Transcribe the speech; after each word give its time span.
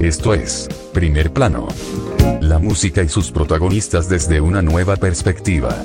Esto 0.00 0.32
es 0.32 0.66
Primer 0.94 1.30
Plano. 1.30 1.68
La 2.40 2.58
música 2.58 3.02
y 3.02 3.10
sus 3.10 3.30
protagonistas 3.30 4.08
desde 4.08 4.40
una 4.40 4.62
nueva 4.62 4.96
perspectiva. 4.96 5.76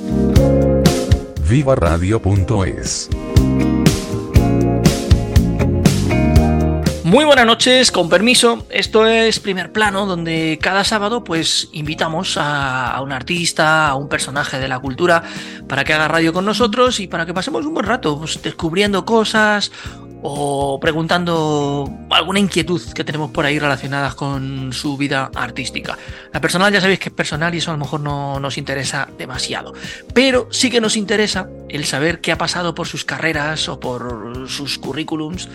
Viva 1.46 1.74
Radio.es 1.74 3.10
Muy 7.04 7.26
buenas 7.26 7.44
noches, 7.44 7.92
con 7.92 8.08
permiso. 8.08 8.64
Esto 8.70 9.04
es 9.04 9.38
Primer 9.38 9.70
Plano, 9.70 10.06
donde 10.06 10.58
cada 10.62 10.82
sábado 10.82 11.22
pues 11.22 11.68
invitamos 11.72 12.38
a, 12.40 12.98
un 13.02 13.12
artista, 13.12 13.86
a 13.88 13.96
un 13.96 14.08
personaje 14.08 14.58
de 14.58 14.66
la 14.66 14.78
cultura, 14.78 15.24
para 15.68 15.84
que 15.84 15.92
haga 15.92 16.08
radio 16.08 16.32
con 16.32 16.46
nosotros 16.46 17.00
y 17.00 17.06
para 17.06 17.26
que 17.26 17.34
pasemos 17.34 17.66
un 17.66 17.74
buen 17.74 17.84
rato, 17.84 18.18
pues, 18.18 18.40
descubriendo 18.42 19.04
cosas 19.04 19.70
o 20.28 20.80
preguntando 20.80 21.88
alguna 22.10 22.40
inquietud 22.40 22.82
que 22.92 23.04
tenemos 23.04 23.30
por 23.30 23.46
ahí 23.46 23.60
relacionadas 23.60 24.16
con 24.16 24.72
su 24.72 24.96
vida 24.96 25.30
artística. 25.34 25.96
La 26.32 26.40
personal 26.40 26.72
ya 26.72 26.80
sabéis 26.80 26.98
que 26.98 27.10
es 27.10 27.14
personal 27.14 27.54
y 27.54 27.58
eso 27.58 27.70
a 27.70 27.74
lo 27.74 27.78
mejor 27.78 28.00
no 28.00 28.40
nos 28.40 28.58
interesa 28.58 29.08
demasiado, 29.16 29.72
pero 30.12 30.48
sí 30.50 30.68
que 30.68 30.80
nos 30.80 30.96
interesa 30.96 31.48
el 31.68 31.84
saber 31.84 32.20
qué 32.20 32.32
ha 32.32 32.38
pasado 32.38 32.74
por 32.74 32.88
sus 32.88 33.04
carreras 33.04 33.68
o 33.68 33.78
por 33.78 34.48
sus 34.48 34.78
currículums 34.78 35.48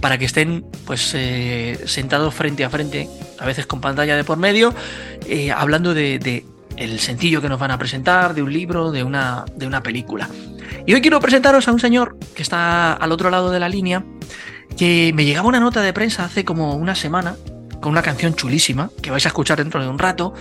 para 0.00 0.16
que 0.16 0.24
estén 0.24 0.64
pues 0.86 1.12
eh, 1.14 1.78
sentados 1.86 2.34
frente 2.34 2.64
a 2.64 2.70
frente, 2.70 3.10
a 3.38 3.44
veces 3.44 3.66
con 3.66 3.82
pantalla 3.82 4.16
de 4.16 4.24
por 4.24 4.38
medio, 4.38 4.74
eh, 5.26 5.52
hablando 5.52 5.92
de, 5.92 6.18
de, 6.18 6.44
el 6.76 7.00
sencillo 7.00 7.42
que 7.42 7.50
nos 7.50 7.58
van 7.58 7.70
a 7.70 7.78
presentar, 7.78 8.34
de 8.34 8.42
un 8.42 8.52
libro, 8.52 8.92
de 8.92 9.02
una, 9.02 9.44
de 9.54 9.66
una 9.66 9.82
película. 9.82 10.28
Y 10.86 10.94
hoy 10.94 11.00
quiero 11.00 11.20
presentaros 11.20 11.68
a 11.68 11.72
un 11.72 11.80
señor 11.80 12.18
que 12.34 12.42
está 12.42 12.92
al 12.92 13.12
otro 13.12 13.30
lado 13.30 13.50
de 13.50 13.60
la 13.60 13.68
línea, 13.68 14.04
que 14.76 15.12
me 15.14 15.24
llegaba 15.24 15.48
una 15.48 15.60
nota 15.60 15.80
de 15.82 15.92
prensa 15.92 16.24
hace 16.24 16.44
como 16.44 16.74
una 16.74 16.94
semana 16.94 17.36
con 17.80 17.92
una 17.92 18.02
canción 18.02 18.34
chulísima 18.34 18.90
que 19.02 19.10
vais 19.10 19.24
a 19.26 19.28
escuchar 19.28 19.58
dentro 19.58 19.80
de 19.80 19.88
un 19.88 19.98
rato, 19.98 20.34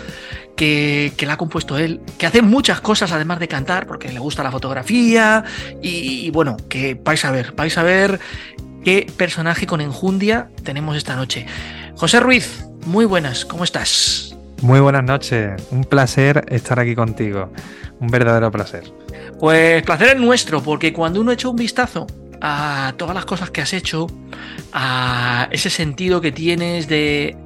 que, 0.55 1.13
que, 1.17 1.25
la 1.25 1.33
ha 1.33 1.37
compuesto 1.37 1.77
él, 1.77 2.01
que 2.17 2.25
hace 2.25 2.41
muchas 2.41 2.81
cosas 2.81 3.11
además 3.11 3.39
de 3.39 3.47
cantar, 3.47 3.87
porque 3.87 4.11
le 4.11 4.19
gusta 4.19 4.43
la 4.43 4.51
fotografía 4.51 5.43
y, 5.81 6.25
y 6.25 6.31
bueno, 6.31 6.57
que 6.69 6.95
vais 6.95 7.23
a 7.25 7.31
ver, 7.31 7.53
vais 7.53 7.77
a 7.77 7.83
ver 7.83 8.19
qué 8.83 9.11
personaje 9.17 9.67
con 9.67 9.81
enjundia 9.81 10.49
tenemos 10.63 10.95
esta 10.95 11.15
noche. 11.15 11.45
José 11.95 12.19
Ruiz, 12.19 12.65
muy 12.85 13.05
buenas, 13.05 13.45
¿cómo 13.45 13.63
estás? 13.63 14.34
Muy 14.61 14.79
buenas 14.79 15.03
noches, 15.03 15.61
un 15.71 15.83
placer 15.83 16.45
estar 16.49 16.79
aquí 16.79 16.95
contigo, 16.95 17.51
un 17.99 18.07
verdadero 18.07 18.51
placer. 18.51 18.83
Pues 19.39 19.83
placer 19.83 20.09
es 20.09 20.17
nuestro, 20.17 20.61
porque 20.63 20.93
cuando 20.93 21.21
uno 21.21 21.31
echa 21.31 21.49
un 21.49 21.55
vistazo 21.55 22.07
a 22.41 22.93
todas 22.97 23.13
las 23.13 23.25
cosas 23.25 23.51
que 23.51 23.61
has 23.61 23.73
hecho, 23.73 24.07
a 24.73 25.47
ese 25.51 25.69
sentido 25.69 26.21
que 26.21 26.31
tienes 26.31 26.87
de 26.87 27.37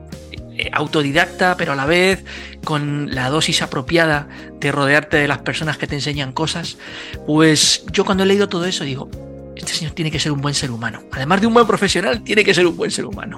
autodidacta, 0.73 1.55
pero 1.57 1.73
a 1.73 1.75
la 1.75 1.85
vez 1.85 2.23
con 2.63 3.13
la 3.13 3.29
dosis 3.29 3.61
apropiada 3.61 4.27
de 4.59 4.71
rodearte 4.71 5.17
de 5.17 5.27
las 5.27 5.39
personas 5.39 5.77
que 5.77 5.87
te 5.87 5.95
enseñan 5.95 6.31
cosas, 6.33 6.77
pues 7.25 7.85
yo 7.91 8.05
cuando 8.05 8.23
he 8.23 8.27
leído 8.27 8.49
todo 8.49 8.65
eso 8.65 8.83
digo, 8.83 9.09
este 9.55 9.73
señor 9.73 9.93
tiene 9.93 10.11
que 10.11 10.19
ser 10.19 10.31
un 10.31 10.41
buen 10.41 10.53
ser 10.53 10.71
humano. 10.71 11.01
Además 11.11 11.41
de 11.41 11.47
un 11.47 11.53
buen 11.53 11.67
profesional, 11.67 12.23
tiene 12.23 12.43
que 12.43 12.53
ser 12.53 12.65
un 12.65 12.75
buen 12.75 12.91
ser 12.91 13.05
humano. 13.05 13.37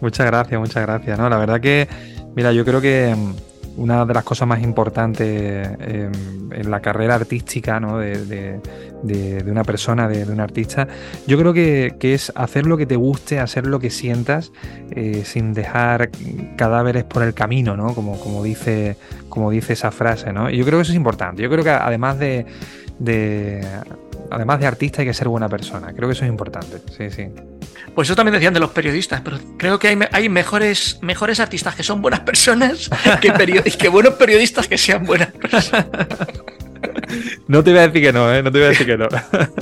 Muchas 0.00 0.26
gracias, 0.26 0.58
muchas 0.58 0.82
gracias. 0.82 1.18
No, 1.18 1.28
la 1.28 1.36
verdad 1.38 1.60
que, 1.60 1.88
mira, 2.34 2.52
yo 2.52 2.64
creo 2.64 2.80
que 2.80 3.14
una 3.76 4.04
de 4.04 4.14
las 4.14 4.24
cosas 4.24 4.46
más 4.46 4.62
importantes 4.62 5.26
eh, 5.80 6.10
en 6.50 6.70
la 6.70 6.80
carrera 6.80 7.14
artística 7.14 7.80
¿no? 7.80 7.98
de, 7.98 8.26
de, 8.26 8.60
de, 9.02 9.42
de, 9.42 9.50
una 9.50 9.64
persona, 9.64 10.08
de, 10.08 10.24
un 10.24 10.40
artista, 10.40 10.86
yo 11.26 11.38
creo 11.38 11.52
que, 11.52 11.94
que, 11.98 12.14
es 12.14 12.32
hacer 12.34 12.66
lo 12.66 12.76
que 12.76 12.86
te 12.86 12.96
guste, 12.96 13.40
hacer 13.40 13.66
lo 13.66 13.80
que 13.80 13.90
sientas, 13.90 14.52
eh, 14.90 15.22
sin 15.24 15.54
dejar 15.54 16.10
cadáveres 16.56 17.04
por 17.04 17.22
el 17.22 17.34
camino, 17.34 17.76
¿no? 17.76 17.94
Como, 17.94 18.18
como, 18.20 18.42
dice, 18.42 18.96
como 19.28 19.50
dice 19.50 19.72
esa 19.72 19.90
frase, 19.90 20.32
¿no? 20.32 20.50
Y 20.50 20.58
yo 20.58 20.64
creo 20.64 20.78
que 20.78 20.82
eso 20.82 20.92
es 20.92 20.96
importante. 20.96 21.42
Yo 21.42 21.50
creo 21.50 21.64
que 21.64 21.70
además 21.70 22.18
de, 22.18 22.46
además 24.32 24.60
de 24.60 24.66
artista 24.66 25.02
hay 25.02 25.08
que 25.08 25.14
ser 25.14 25.28
buena 25.28 25.48
persona. 25.48 25.92
Creo 25.94 26.08
que 26.08 26.14
eso 26.14 26.24
es 26.24 26.30
importante. 26.30 26.78
Sí, 26.96 27.10
sí. 27.10 27.28
Pues 27.94 28.08
eso 28.08 28.16
también 28.16 28.34
decían 28.34 28.54
de 28.54 28.60
los 28.60 28.70
periodistas, 28.70 29.20
pero 29.20 29.38
creo 29.58 29.78
que 29.78 29.88
hay, 29.88 29.98
hay 30.12 30.28
mejores, 30.28 30.98
mejores 31.02 31.40
artistas 31.40 31.74
que 31.74 31.82
son 31.82 32.00
buenas 32.00 32.20
personas 32.20 32.90
que, 33.20 33.32
que 33.78 33.88
buenos 33.88 34.14
periodistas 34.14 34.66
que 34.66 34.78
sean 34.78 35.04
buenas 35.04 35.30
personas. 35.32 35.86
No 37.46 37.62
te 37.62 37.70
voy 37.70 37.80
a 37.80 37.88
decir 37.88 38.02
que 38.02 38.12
no, 38.12 38.32
¿eh? 38.34 38.42
No 38.42 38.50
te 38.50 38.58
voy 38.58 38.66
a 38.66 38.70
decir 38.70 38.86
que 38.86 38.96
no. 38.96 39.06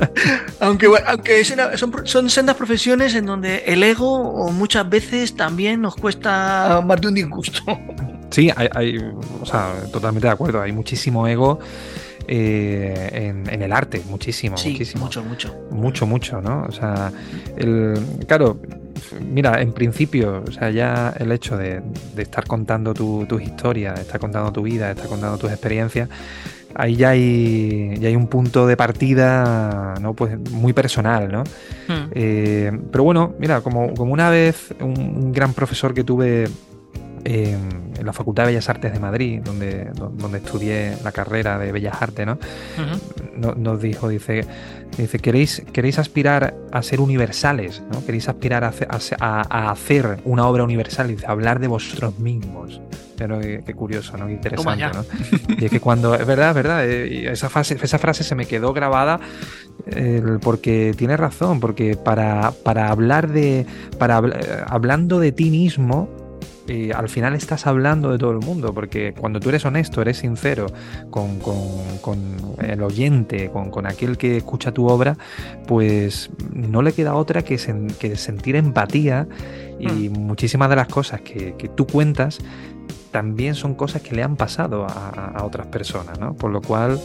aunque 0.61 0.87
aunque 1.07 1.45
son, 1.45 2.07
son 2.07 2.31
sendas 2.31 2.57
profesiones 2.57 3.15
en 3.15 3.27
donde 3.27 3.65
el 3.67 3.83
ego 3.83 4.51
muchas 4.53 4.89
veces 4.89 5.35
también 5.35 5.81
nos 5.83 5.97
cuesta 5.97 6.83
más 6.85 7.01
de 7.01 7.09
un 7.09 7.15
disgusto. 7.15 7.63
Sí, 8.31 8.51
hay, 8.55 8.69
hay 8.75 8.99
o 9.41 9.45
sea, 9.45 9.75
totalmente 9.93 10.29
de 10.29 10.33
acuerdo. 10.33 10.63
Hay 10.63 10.73
muchísimo 10.73 11.27
ego 11.27 11.59
eh, 12.27 13.11
en, 13.13 13.49
en, 13.53 13.63
el 13.63 13.73
arte, 13.73 14.03
muchísimo, 14.09 14.57
sí, 14.57 14.71
muchísimo. 14.71 15.05
Mucho, 15.05 15.23
mucho. 15.25 15.55
Mucho, 15.71 16.07
mucho, 16.07 16.41
¿no? 16.41 16.65
O 16.69 16.73
sea, 16.73 17.13
el, 17.57 17.99
claro, 18.27 18.61
mira, 19.21 19.61
en 19.61 19.73
principio, 19.73 20.45
o 20.47 20.53
sea, 20.53 20.71
ya 20.71 21.15
el 21.19 21.33
hecho 21.33 21.57
de, 21.57 21.83
de 22.15 22.23
estar 22.23 22.47
contando 22.47 22.95
tus 22.95 23.27
tu 23.27 23.39
historias, 23.41 23.97
de 23.97 24.03
estar 24.03 24.21
contando 24.21 24.53
tu 24.53 24.63
vida, 24.63 24.87
de 24.87 24.93
estar 24.93 25.09
contando 25.09 25.39
tus 25.39 25.51
experiencias, 25.51 26.09
ahí 26.75 26.97
ya 26.97 27.11
hay, 27.11 27.97
ya 27.99 28.09
hay 28.09 28.17
un 28.17 28.27
punto 28.29 28.67
de 28.67 28.77
partida 28.77 29.95
¿no? 30.01 30.15
pues 30.15 30.39
muy 30.51 30.73
personal, 30.73 31.31
¿no? 31.31 31.45
Hmm. 31.89 32.11
Eh, 32.13 32.73
pero 32.91 33.05
bueno, 33.05 33.35
mira, 33.39 33.61
como, 33.61 33.95
como 33.95 34.13
una 34.13 34.31
vez 34.31 34.75
un, 34.81 34.99
un 34.99 35.33
gran 35.33 35.53
profesor 35.53 35.95
que 35.95 36.05
tuve 36.05 36.49
eh, 37.25 37.57
en 37.99 38.07
la 38.07 38.13
Facultad 38.13 38.45
de 38.45 38.49
Bellas 38.49 38.69
Artes 38.69 38.93
de 38.93 38.99
Madrid, 38.99 39.41
donde, 39.45 39.91
donde 39.95 40.39
estudié 40.39 40.97
la 41.05 41.13
carrera 41.13 41.59
de 41.59 41.71
Bellas 41.73 42.01
Artes, 42.01 42.27
¿no? 42.27 42.33
Uh 42.33 42.37
-huh. 42.37 43.37
nos, 43.37 43.57
nos 43.57 43.83
dijo, 43.83 44.09
dice, 44.09 44.45
dice 44.97 45.19
¿queréis, 45.19 45.63
queréis 45.73 45.99
aspirar 45.99 46.55
a 46.73 46.83
ser 46.83 47.01
universales, 47.01 47.83
¿no? 47.93 48.05
Queréis 48.05 48.29
aspirar 48.29 48.65
a, 48.65 48.73
a, 49.21 49.43
a 49.49 49.71
hacer 49.71 50.21
una 50.25 50.47
obra 50.47 50.65
universal, 50.65 51.09
dice, 51.09 51.27
hablar 51.27 51.61
de 51.61 51.69
vosotros 51.69 52.19
mismos. 52.19 52.81
Pero 53.17 53.39
qué, 53.39 53.63
qué 53.67 53.75
curioso, 53.75 54.17
¿no? 54.17 54.27
Qué 54.27 54.33
interesante, 54.33 54.85
¿no? 54.95 55.05
Y 55.59 55.67
es 55.67 55.71
que 55.71 55.81
cuando, 55.81 56.15
es 56.15 56.27
verdad, 56.27 56.49
es 56.51 56.55
verdad, 56.55 56.89
eh, 56.89 57.31
esa, 57.31 57.51
frase, 57.51 57.77
esa 57.83 57.99
frase 57.99 58.25
se 58.25 58.35
me 58.35 58.47
quedó 58.47 58.73
grabada 58.73 59.21
eh, 59.87 60.23
porque 60.41 60.95
tiene 60.97 61.19
razón, 61.19 61.61
porque 61.61 61.97
para, 61.97 62.53
para 62.65 62.89
hablar 62.89 63.29
de, 63.29 63.67
para 63.99 64.23
hablando 64.67 65.19
de 65.19 65.33
ti 65.33 65.51
mismo, 65.51 66.09
eh, 66.69 66.93
al 66.95 67.09
final 67.09 67.35
estás 67.35 67.67
hablando 67.67 68.13
de 68.13 68.19
todo 68.19 68.31
el 68.31 68.39
mundo, 68.39 68.73
porque 68.75 69.13
cuando 69.13 69.41
tú 69.41 69.49
eres 69.49 69.65
honesto, 69.65 70.03
eres 70.03 70.19
sincero 70.19 70.67
con, 71.11 71.39
con, 71.39 71.57
con 72.01 72.19
el 72.63 72.83
oyente, 72.83 73.51
con, 73.51 73.71
con, 73.71 73.87
aquel 73.87 74.17
que 74.19 74.37
escucha 74.37 74.73
tu 74.73 74.87
obra, 74.87 75.17
pues 75.67 76.31
no 76.53 76.83
le 76.83 76.93
queda 76.93 77.15
otra 77.15 77.43
que, 77.43 77.59
sen, 77.59 77.89
que 77.89 78.17
sentir 78.17 78.57
empatía 78.57 79.27
y 79.79 80.09
mm. 80.09 80.13
muchísimas 80.13 80.69
de 80.71 80.77
las 80.77 80.89
cosas 80.89 81.23
que, 81.23 81.55
que, 81.57 81.69
tú 81.69 81.87
cuentas 81.87 82.39
también 83.11 83.55
son 83.55 83.75
cosas 83.75 84.03
que 84.03 84.15
le 84.15 84.23
han 84.23 84.37
pasado 84.37 84.85
a, 84.85 85.33
a 85.35 85.45
otras 85.45 85.67
personas, 85.67 86.19
¿no? 86.19 86.35
Por 86.35 86.51
lo 86.51 86.61
cual... 86.61 87.01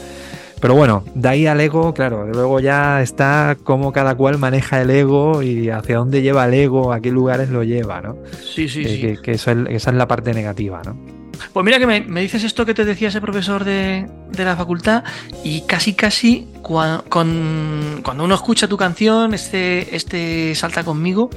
Pero 0.61 0.73
bueno, 0.73 1.03
de 1.13 1.29
ahí 1.29 1.47
al 1.47 1.59
ego, 1.61 1.93
claro, 1.93 2.25
luego 2.25 2.59
ya 2.59 3.01
está 3.01 3.57
cómo 3.63 3.91
cada 3.91 4.15
cual 4.15 4.37
maneja 4.37 4.81
el 4.81 4.89
ego 4.89 5.43
y 5.43 5.69
hacia 5.69 5.97
dónde 5.97 6.21
lleva 6.21 6.45
el 6.45 6.53
ego, 6.53 6.93
a 6.93 7.01
qué 7.01 7.11
lugares 7.11 7.49
lo 7.49 7.63
lleva, 7.63 8.01
¿no? 8.01 8.17
Sí, 8.41 8.67
sí, 8.69 8.83
que, 8.83 8.89
sí. 8.89 9.01
Que, 9.01 9.17
que 9.21 9.31
eso 9.31 9.51
es, 9.51 9.57
esa 9.69 9.91
es 9.91 9.97
la 9.97 10.07
parte 10.07 10.33
negativa, 10.33 10.81
¿no? 10.85 11.14
Pues 11.53 11.63
mira 11.63 11.79
que 11.79 11.87
me, 11.87 12.01
me, 12.01 12.21
dices 12.21 12.43
esto 12.43 12.65
que 12.65 12.73
te 12.73 12.85
decía 12.85 13.09
ese 13.09 13.21
profesor 13.21 13.63
de, 13.63 14.07
de 14.31 14.45
la 14.45 14.55
facultad 14.55 15.03
y 15.43 15.61
casi 15.61 15.93
casi 15.93 16.47
cuando 16.61 18.23
uno 18.23 18.35
escucha 18.35 18.67
tu 18.67 18.77
canción, 18.77 19.33
este, 19.33 19.95
este 19.95 20.55
salta 20.55 20.83
conmigo, 20.83 21.29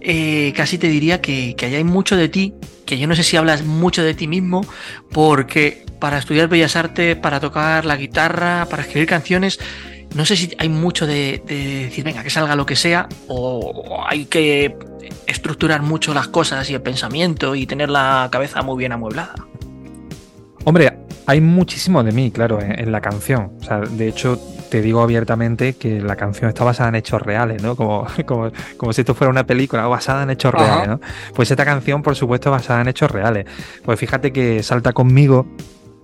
eh, 0.00 0.52
casi 0.56 0.78
te 0.78 0.88
diría 0.88 1.20
que, 1.20 1.54
que 1.56 1.66
ahí 1.66 1.74
hay 1.74 1.84
mucho 1.84 2.16
de 2.16 2.28
ti, 2.28 2.54
que 2.84 2.98
yo 2.98 3.08
no 3.08 3.16
sé 3.16 3.24
si 3.24 3.36
hablas 3.36 3.64
mucho 3.64 4.02
de 4.02 4.14
ti 4.14 4.28
mismo, 4.28 4.64
porque 5.10 5.84
para 5.98 6.18
estudiar 6.18 6.48
Bellas 6.48 6.76
Artes, 6.76 7.16
para 7.16 7.40
tocar 7.40 7.84
la 7.84 7.96
guitarra, 7.96 8.66
para 8.70 8.82
escribir 8.82 9.08
canciones, 9.08 9.58
no 10.16 10.24
sé 10.24 10.36
si 10.36 10.50
hay 10.58 10.68
mucho 10.68 11.06
de, 11.06 11.42
de 11.46 11.84
decir, 11.84 12.04
venga, 12.04 12.22
que 12.22 12.30
salga 12.30 12.56
lo 12.56 12.66
que 12.66 12.74
sea, 12.76 13.08
o, 13.28 13.58
o 13.58 14.08
hay 14.08 14.24
que 14.24 14.76
estructurar 15.26 15.82
mucho 15.82 16.14
las 16.14 16.28
cosas 16.28 16.68
y 16.70 16.74
el 16.74 16.82
pensamiento 16.82 17.54
y 17.54 17.66
tener 17.66 17.90
la 17.90 18.28
cabeza 18.32 18.62
muy 18.62 18.78
bien 18.78 18.92
amueblada. 18.92 19.34
Hombre, 20.64 20.92
hay 21.26 21.40
muchísimo 21.40 22.02
de 22.02 22.12
mí, 22.12 22.30
claro, 22.30 22.60
en, 22.60 22.90
la 22.90 23.00
canción. 23.00 23.52
O 23.60 23.62
sea, 23.62 23.80
de 23.80 24.08
hecho, 24.08 24.38
te 24.70 24.80
digo 24.80 25.00
abiertamente 25.02 25.74
que 25.74 26.00
la 26.00 26.16
canción 26.16 26.48
está 26.48 26.64
basada 26.64 26.88
en 26.88 26.96
hechos 26.96 27.20
reales, 27.22 27.62
¿no? 27.62 27.76
Como, 27.76 28.06
como, 28.26 28.50
como 28.76 28.92
si 28.92 29.02
esto 29.02 29.14
fuera 29.14 29.30
una 29.30 29.46
película 29.46 29.86
basada 29.86 30.22
en 30.22 30.30
hechos 30.30 30.52
reales, 30.54 30.88
¿no? 30.88 31.00
Pues 31.34 31.50
esta 31.50 31.64
canción, 31.64 32.02
por 32.02 32.16
supuesto, 32.16 32.50
basada 32.50 32.80
en 32.80 32.88
hechos 32.88 33.10
reales. 33.10 33.46
Pues 33.84 33.98
fíjate 33.98 34.32
que 34.32 34.62
Salta 34.62 34.92
conmigo, 34.92 35.46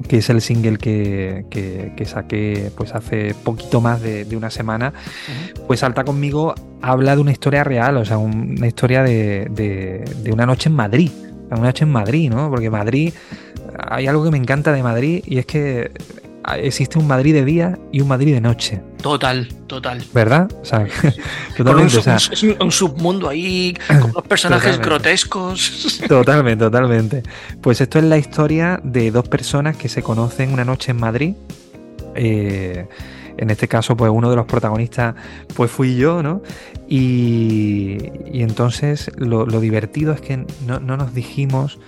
que 0.08 0.18
es 0.18 0.30
el 0.30 0.40
single 0.40 0.78
que, 0.78 1.46
que, 1.50 2.04
saqué 2.04 2.70
pues 2.76 2.94
hace 2.94 3.34
poquito 3.44 3.80
más 3.80 4.02
de, 4.02 4.26
una 4.36 4.50
semana, 4.50 4.92
pues 5.66 5.80
Salta 5.80 6.04
conmigo 6.04 6.54
habla 6.80 7.14
de 7.14 7.22
una 7.22 7.32
historia 7.32 7.64
real, 7.64 7.96
o 7.96 8.04
sea, 8.04 8.18
una 8.18 8.66
historia 8.66 9.02
de, 9.02 9.48
de, 9.50 10.04
de 10.22 10.32
una 10.32 10.46
noche 10.46 10.68
en 10.68 10.76
Madrid. 10.76 11.10
Una 11.50 11.60
noche 11.60 11.84
en 11.84 11.92
Madrid, 11.92 12.30
¿no? 12.30 12.48
Porque 12.48 12.70
Madrid 12.70 13.12
hay 13.78 14.06
algo 14.06 14.24
que 14.24 14.30
me 14.30 14.38
encanta 14.38 14.72
de 14.72 14.82
Madrid 14.82 15.22
y 15.26 15.38
es 15.38 15.46
que 15.46 15.90
existe 16.58 16.98
un 16.98 17.06
Madrid 17.06 17.34
de 17.34 17.44
día 17.44 17.78
y 17.92 18.00
un 18.00 18.08
Madrid 18.08 18.34
de 18.34 18.40
noche. 18.40 18.80
Total, 19.00 19.48
total. 19.66 20.02
¿Verdad? 20.12 20.50
O 20.60 20.64
sea, 20.64 20.86
totalmente. 21.56 21.98
es 21.98 22.42
un, 22.42 22.72
submundo 22.72 23.28
ahí 23.28 23.74
con 23.86 24.10
unos 24.10 24.24
personajes 24.28 24.78
grotescos. 24.78 26.00
Totalmente, 26.08 26.64
totalmente. 26.64 27.22
Pues 27.60 27.80
esto 27.80 27.98
es 27.98 28.04
la 28.04 28.18
historia 28.18 28.80
de 28.82 29.10
dos 29.10 29.28
personas 29.28 29.76
que 29.76 29.88
se 29.88 30.02
conocen 30.02 30.52
una 30.52 30.64
noche 30.64 30.90
en 30.90 30.98
Madrid. 30.98 31.34
Eh, 32.14 32.86
en 33.36 33.50
este 33.50 33.66
caso, 33.66 33.96
pues 33.96 34.10
uno 34.12 34.28
de 34.30 34.36
los 34.36 34.46
protagonistas, 34.46 35.14
pues 35.54 35.70
fui 35.70 35.96
yo, 35.96 36.22
¿no? 36.22 36.42
Y, 36.88 37.98
entonces 38.32 39.10
lo, 39.16 39.46
divertido 39.46 40.12
es 40.12 40.20
que 40.20 40.44
no, 40.66 40.80
no 40.80 40.96
nos 40.96 41.14
dijimos 41.14 41.78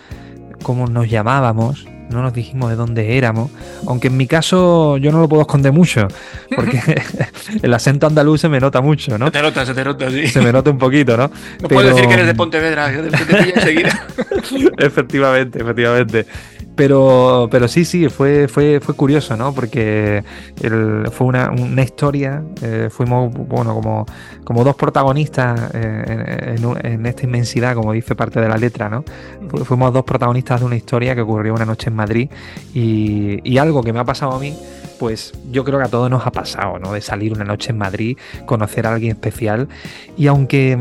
cómo 0.62 0.86
nos 0.86 1.10
llamábamos, 1.10 1.86
no 2.10 2.22
nos 2.22 2.32
dijimos 2.32 2.70
de 2.70 2.76
dónde 2.76 3.16
éramos, 3.16 3.50
aunque 3.86 4.08
en 4.08 4.16
mi 4.16 4.26
caso 4.26 4.96
yo 4.98 5.10
no 5.12 5.20
lo 5.20 5.28
puedo 5.28 5.42
esconder 5.42 5.72
mucho, 5.72 6.08
porque 6.54 6.80
el 7.62 7.74
acento 7.74 8.06
andaluz 8.06 8.40
se 8.40 8.48
me 8.48 8.60
nota 8.60 8.80
mucho, 8.80 9.18
¿no? 9.18 9.26
Se 9.26 9.32
te 9.32 9.42
nota, 9.42 9.66
se 9.66 9.74
te 9.74 9.84
nota, 9.84 10.10
sí. 10.10 10.28
Se 10.28 10.40
me 10.40 10.52
nota 10.52 10.70
un 10.70 10.78
poquito, 10.78 11.16
¿no? 11.16 11.30
No 11.60 11.68
puedo 11.68 11.88
decir 11.88 12.06
que 12.06 12.14
eres 12.14 12.26
de 12.26 12.34
Pontevedra, 12.34 12.92
que 12.92 13.02
te 13.02 13.58
enseguida. 13.58 14.06
efectivamente, 14.78 15.60
efectivamente. 15.60 16.26
Pero, 16.76 17.48
pero 17.50 17.68
sí, 17.68 17.84
sí, 17.84 18.08
fue, 18.08 18.48
fue, 18.48 18.80
fue 18.80 18.94
curioso, 18.96 19.36
¿no? 19.36 19.54
Porque 19.54 20.24
fue 21.12 21.26
una, 21.26 21.50
una 21.50 21.82
historia, 21.82 22.42
eh, 22.62 22.88
fuimos, 22.90 23.32
bueno, 23.32 23.74
como, 23.74 24.06
como 24.42 24.64
dos 24.64 24.74
protagonistas 24.74 25.70
eh, 25.72 26.56
en, 26.82 27.06
esta 27.06 27.24
inmensidad, 27.24 27.76
como 27.76 27.92
dice 27.92 28.16
parte 28.16 28.40
de 28.40 28.48
la 28.48 28.56
letra, 28.56 28.88
¿no? 28.88 29.04
Fuimos 29.64 29.92
dos 29.92 30.04
protagonistas 30.04 30.60
de 30.60 30.66
una 30.66 30.76
historia 30.76 31.14
que 31.14 31.20
ocurrió 31.20 31.54
una 31.54 31.64
noche 31.64 31.90
en 31.90 31.96
Madrid 31.96 32.28
y, 32.72 33.38
y 33.48 33.58
algo 33.58 33.82
que 33.82 33.92
me 33.92 34.00
ha 34.00 34.04
pasado 34.04 34.32
a 34.32 34.40
mí, 34.40 34.56
pues 34.98 35.32
yo 35.52 35.64
creo 35.64 35.78
que 35.78 35.84
a 35.84 35.88
todos 35.88 36.10
nos 36.10 36.26
ha 36.26 36.32
pasado, 36.32 36.80
¿no? 36.80 36.92
De 36.92 37.00
salir 37.00 37.32
una 37.32 37.44
noche 37.44 37.70
en 37.70 37.78
Madrid, 37.78 38.18
conocer 38.46 38.86
a 38.86 38.94
alguien 38.94 39.12
especial 39.12 39.68
y 40.16 40.26
aunque 40.26 40.80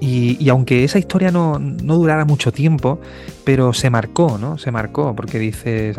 y, 0.00 0.48
aunque 0.48 0.84
esa 0.84 0.98
historia 0.98 1.32
no, 1.32 1.58
durara 1.58 2.24
mucho 2.24 2.52
tiempo, 2.52 3.00
pero 3.44 3.72
se 3.72 3.90
marcó, 3.90 4.38
¿no? 4.38 4.56
Se 4.56 4.70
marcó, 4.70 5.14
porque 5.16 5.38
dices, 5.38 5.96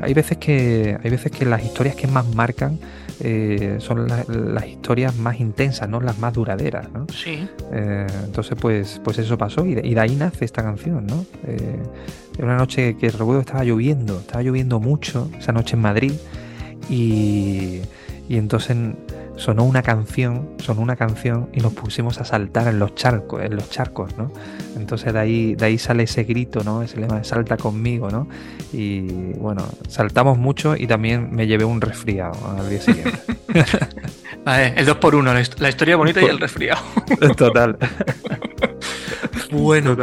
hay, 0.00 0.14
veces 0.14 0.38
que 0.38 0.96
hay 1.02 1.10
veces 1.10 1.30
que 1.30 1.44
las 1.44 1.62
historias 1.62 1.94
que 1.94 2.06
más 2.06 2.26
marcan 2.34 2.78
eh, 3.20 3.76
son 3.80 4.06
las 4.08 4.66
historias 4.66 5.16
más 5.16 5.40
intensas, 5.40 5.88
¿no? 5.88 6.00
Las 6.00 6.18
más 6.18 6.32
duraderas, 6.32 6.90
¿no? 6.90 7.06
Sí. 7.12 7.46
Eh, 7.72 8.06
entonces, 8.24 8.56
pues, 8.58 9.00
pues 9.04 9.18
eso 9.18 9.36
pasó 9.36 9.66
y 9.66 9.74
de, 9.74 10.00
ahí 10.00 10.16
nace 10.16 10.46
esta 10.46 10.62
canción, 10.62 11.06
¿no? 11.06 11.26
Eh, 11.46 11.82
una 12.38 12.56
noche 12.56 12.96
que 12.96 13.10
recuerdo 13.10 13.40
estaba 13.40 13.64
lloviendo, 13.64 14.20
estaba 14.20 14.42
lloviendo 14.42 14.80
mucho 14.80 15.28
esa 15.38 15.52
noche 15.52 15.74
en 15.74 15.82
Madrid 15.82 16.12
y, 16.88 17.80
y 18.28 18.36
entonces 18.36 18.76
sonó 19.38 19.64
una 19.64 19.82
canción, 19.82 20.50
sonó 20.58 20.82
una 20.82 20.96
canción 20.96 21.48
y 21.54 21.60
nos 21.60 21.72
pusimos 21.72 22.20
a 22.20 22.24
saltar 22.24 22.66
en 22.68 22.78
los 22.78 22.94
charcos, 22.94 23.42
en 23.42 23.56
los 23.56 23.70
charcos, 23.70 24.16
¿no? 24.18 24.30
Entonces 24.76 25.12
de 25.12 25.18
ahí, 25.18 25.54
de 25.54 25.66
ahí 25.66 25.78
sale 25.78 26.02
ese 26.02 26.24
grito, 26.24 26.62
¿no? 26.64 26.82
Ese 26.82 26.98
lema 26.98 27.18
de 27.18 27.24
salta 27.24 27.56
conmigo, 27.56 28.10
¿no? 28.10 28.28
Y 28.72 29.32
bueno, 29.34 29.64
saltamos 29.88 30.38
mucho 30.38 30.76
y 30.76 30.86
también 30.86 31.30
me 31.30 31.46
llevé 31.46 31.64
un 31.64 31.80
resfriado 31.80 32.34
al 32.58 32.68
día 32.68 32.80
siguiente. 32.80 33.18
vale, 34.44 34.74
el 34.76 34.84
2 34.84 34.96
por 34.96 35.14
1 35.14 35.32
la 35.58 35.68
historia 35.68 35.96
bonita 35.96 36.20
y 36.20 36.26
el 36.26 36.40
resfriado. 36.40 36.82
total. 37.36 37.78
bueno. 39.52 39.96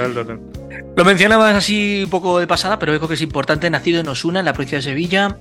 Lo 0.96 1.04
mencionabas 1.04 1.56
así 1.56 2.04
un 2.06 2.10
poco 2.10 2.40
de 2.40 2.48
pasada, 2.48 2.80
pero 2.80 2.96
creo 2.96 3.08
que 3.10 3.16
es 3.16 3.22
importante. 3.22 3.70
Nacido 3.70 4.00
en 4.00 4.08
Osuna, 4.08 4.40
en 4.40 4.46
la 4.46 4.54
provincia 4.54 4.78
de 4.78 4.82
Sevilla, 4.82 5.40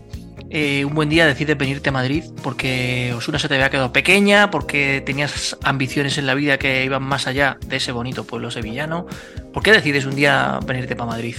eh, 0.57 0.85
un 0.85 0.95
buen 0.95 1.09
día 1.09 1.27
decides 1.27 1.59
venirte 1.59 1.89
a 1.89 1.93
Madrid 1.93 2.23
porque 2.41 3.13
Osuna 3.17 3.41
se 3.41 3.49
te 3.49 3.55
había 3.55 3.71
quedado 3.71 3.93
pequeña, 3.93 4.53
porque 4.53 5.03
tenías 5.05 5.59
ambiciones 5.65 6.17
en 6.17 6.27
la 6.27 6.35
vida 6.37 6.59
que 6.59 6.85
iban 6.85 7.03
más 7.03 7.27
allá 7.27 7.59
de 7.67 7.79
ese 7.79 7.91
bonito 7.91 8.23
pueblo 8.23 8.53
sevillano. 8.53 9.09
¿Por 9.53 9.65
qué 9.65 9.73
decides 9.73 10.07
un 10.07 10.15
día 10.15 10.61
venirte 10.65 10.95
para 10.95 11.11
Madrid? 11.11 11.35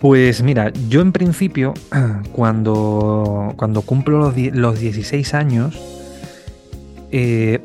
Pues 0.00 0.42
mira, 0.42 0.72
yo 0.88 1.00
en 1.00 1.12
principio, 1.12 1.74
cuando, 2.32 3.54
cuando 3.56 3.82
cumplo 3.82 4.18
los, 4.18 4.36
los 4.36 4.80
16 4.80 5.34
años, 5.34 5.80
eh, 7.12 7.60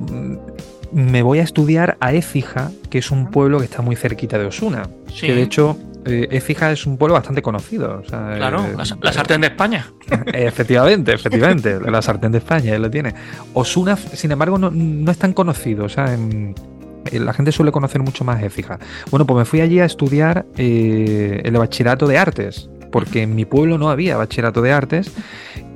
me 0.91 1.23
voy 1.23 1.39
a 1.39 1.43
estudiar 1.43 1.97
a 1.99 2.13
Écija, 2.13 2.69
que 2.91 2.99
es 2.99 3.09
un 3.09 3.31
pueblo 3.31 3.57
que 3.57 3.65
está 3.65 3.81
muy 3.81 3.95
cerquita 3.95 4.37
de 4.37 4.45
Osuna. 4.45 4.87
Que 5.19 5.33
de 5.33 5.41
hecho 5.41 5.79
eh, 6.05 6.27
Écija 6.31 6.71
es 6.71 6.85
un 6.85 6.97
pueblo 6.97 7.13
bastante 7.13 7.41
conocido. 7.41 8.01
claro, 8.07 8.65
eh, 8.65 8.75
la, 9.01 9.13
sartén 9.13 9.41
de 9.41 9.47
España. 9.47 9.87
efectivamente, 10.33 11.13
efectivamente, 11.13 11.79
la 11.79 12.01
sartén 12.01 12.31
de 12.31 12.39
España, 12.39 12.75
él 12.75 12.81
lo 12.81 12.89
tiene. 12.89 13.13
Osuna, 13.53 13.95
sin 13.95 14.31
embargo, 14.31 14.57
no, 14.57 15.11
es 15.11 15.17
tan 15.17 15.33
conocido. 15.33 15.85
O 15.85 15.89
sea, 15.89 16.17
la 17.11 17.33
gente 17.33 17.51
suele 17.51 17.71
conocer 17.71 18.01
mucho 18.01 18.23
más 18.23 18.41
Écija. 18.41 18.79
Bueno, 19.11 19.25
pues 19.25 19.37
me 19.37 19.45
fui 19.45 19.61
allí 19.61 19.79
a 19.79 19.85
estudiar 19.85 20.45
eh, 20.57 21.41
el 21.43 21.53
bachillerato 21.57 22.07
de 22.07 22.17
artes, 22.17 22.69
porque 22.93 23.23
en 23.23 23.33
mi 23.33 23.43
pueblo 23.43 23.79
no 23.79 23.89
había 23.89 24.17
bachillerato 24.17 24.61
de 24.61 24.71
artes 24.71 25.11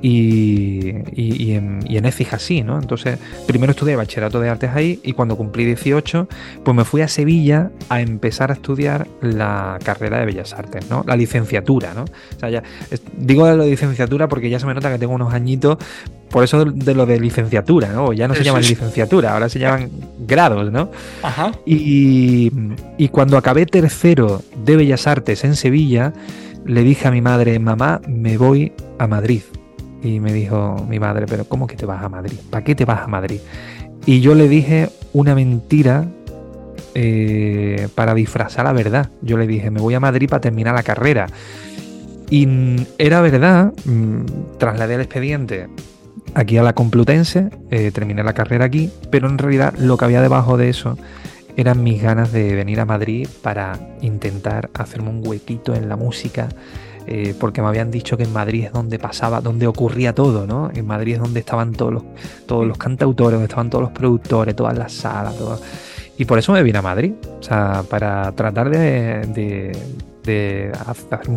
y, 0.00 0.94
y, 1.16 1.52
en, 1.54 1.80
y 1.84 1.96
Écija 1.96 2.38
sí, 2.38 2.62
¿no? 2.62 2.78
Entonces, 2.78 3.18
primero 3.48 3.72
estudié 3.72 3.96
bachillerato 3.96 4.38
de 4.38 4.48
artes 4.48 4.70
ahí 4.72 5.00
y 5.02 5.14
cuando 5.14 5.36
cumplí 5.36 5.64
18, 5.64 6.28
pues 6.62 6.76
me 6.76 6.84
fui 6.84 7.00
a 7.00 7.08
Sevilla 7.08 7.72
a 7.88 8.00
empezar 8.00 8.52
a 8.52 8.54
estudiar 8.54 9.08
la 9.20 9.80
carrera 9.82 10.20
de 10.20 10.26
Bellas 10.26 10.52
Artes, 10.52 10.88
¿no? 10.88 11.02
La 11.08 11.16
licenciatura, 11.16 11.92
¿no? 11.92 12.04
O 12.04 12.38
sea, 12.38 12.50
ya, 12.50 12.62
digo 13.16 13.48
de 13.48 13.56
la 13.56 13.64
licenciatura 13.64 14.28
porque 14.28 14.48
ya 14.48 14.60
se 14.60 14.66
me 14.66 14.74
nota 14.74 14.92
que 14.92 15.00
tengo 15.00 15.14
unos 15.14 15.34
añitos, 15.34 15.78
por 16.30 16.44
eso 16.44 16.64
de, 16.66 16.94
lo 16.94 17.04
de 17.04 17.18
licenciatura, 17.18 17.88
¿no? 17.88 18.12
Ya 18.12 18.28
no 18.28 18.36
se 18.36 18.44
llaman 18.44 18.62
licenciatura, 18.62 19.32
ahora 19.32 19.48
se 19.48 19.58
llaman 19.58 19.90
grados, 20.20 20.70
¿no? 20.70 20.92
Ajá. 21.24 21.50
Y, 21.66 22.52
y 22.96 23.08
cuando 23.08 23.36
acabé 23.36 23.66
tercero 23.66 24.40
de 24.64 24.76
Bellas 24.76 25.08
Artes 25.08 25.42
en 25.42 25.56
Sevilla, 25.56 26.12
le 26.68 26.84
dije 26.84 27.08
a 27.08 27.10
mi 27.10 27.22
madre, 27.22 27.58
mamá, 27.58 28.00
me 28.06 28.36
voy 28.36 28.72
a 28.98 29.06
Madrid. 29.06 29.42
Y 30.02 30.20
me 30.20 30.32
dijo 30.32 30.86
mi 30.88 31.00
madre, 31.00 31.26
pero 31.26 31.44
¿cómo 31.44 31.66
que 31.66 31.76
te 31.76 31.86
vas 31.86 32.04
a 32.04 32.08
Madrid? 32.08 32.38
¿Para 32.50 32.62
qué 32.62 32.74
te 32.74 32.84
vas 32.84 33.00
a 33.00 33.06
Madrid? 33.08 33.40
Y 34.06 34.20
yo 34.20 34.34
le 34.34 34.48
dije 34.48 34.90
una 35.12 35.34
mentira 35.34 36.06
eh, 36.94 37.88
para 37.94 38.14
disfrazar 38.14 38.66
la 38.66 38.72
verdad. 38.72 39.08
Yo 39.22 39.38
le 39.38 39.46
dije, 39.46 39.70
me 39.70 39.80
voy 39.80 39.94
a 39.94 40.00
Madrid 40.00 40.28
para 40.28 40.42
terminar 40.42 40.74
la 40.74 40.82
carrera. 40.82 41.26
Y 42.30 42.46
era 42.98 43.22
verdad, 43.22 43.72
mm, 43.86 44.58
trasladé 44.58 44.96
el 44.96 45.00
expediente 45.00 45.68
aquí 46.34 46.58
a 46.58 46.62
la 46.62 46.74
Complutense, 46.74 47.48
eh, 47.70 47.90
terminé 47.92 48.22
la 48.22 48.34
carrera 48.34 48.66
aquí, 48.66 48.90
pero 49.10 49.28
en 49.28 49.38
realidad 49.38 49.72
lo 49.78 49.96
que 49.96 50.04
había 50.04 50.20
debajo 50.20 50.58
de 50.58 50.68
eso 50.68 50.98
eran 51.58 51.82
mis 51.82 52.00
ganas 52.00 52.30
de 52.30 52.54
venir 52.54 52.78
a 52.78 52.84
Madrid 52.84 53.28
para 53.42 53.76
intentar 54.00 54.70
hacerme 54.74 55.10
un 55.10 55.26
huequito 55.26 55.74
en 55.74 55.88
la 55.88 55.96
música 55.96 56.48
eh, 57.08 57.34
porque 57.40 57.60
me 57.60 57.66
habían 57.66 57.90
dicho 57.90 58.16
que 58.16 58.22
en 58.22 58.32
Madrid 58.32 58.66
es 58.66 58.72
donde 58.72 59.00
pasaba, 59.00 59.40
donde 59.40 59.66
ocurría 59.66 60.14
todo, 60.14 60.46
¿no? 60.46 60.70
En 60.72 60.86
Madrid 60.86 61.14
es 61.14 61.20
donde 61.20 61.40
estaban 61.40 61.72
todos 61.72 61.92
los, 61.92 62.02
todos 62.46 62.64
los 62.64 62.78
cantautores, 62.78 63.32
donde 63.32 63.46
estaban 63.46 63.70
todos 63.70 63.82
los 63.82 63.92
productores, 63.92 64.54
todas 64.54 64.78
las 64.78 64.92
salas, 64.92 65.36
todo. 65.36 65.58
Y 66.16 66.26
por 66.26 66.38
eso 66.38 66.52
me 66.52 66.62
vine 66.62 66.78
a 66.78 66.82
Madrid, 66.82 67.14
o 67.40 67.42
sea, 67.42 67.82
para 67.88 68.30
tratar 68.32 68.70
de, 68.70 69.72
de, 70.22 70.72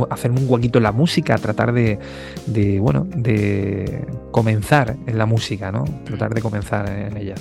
hacerme 0.09 0.41
un 0.41 0.45
huequito 0.47 0.77
en 0.77 0.83
la 0.83 0.91
música, 0.91 1.35
tratar 1.39 1.73
de, 1.73 1.97
de, 2.45 2.79
bueno, 2.79 3.07
de 3.15 4.05
comenzar 4.29 4.97
en 5.07 5.17
la 5.17 5.25
música, 5.25 5.71
¿no? 5.71 5.85
Tratar 6.03 6.35
de 6.35 6.41
comenzar 6.41 6.89
en 6.89 7.17
ella. 7.17 7.35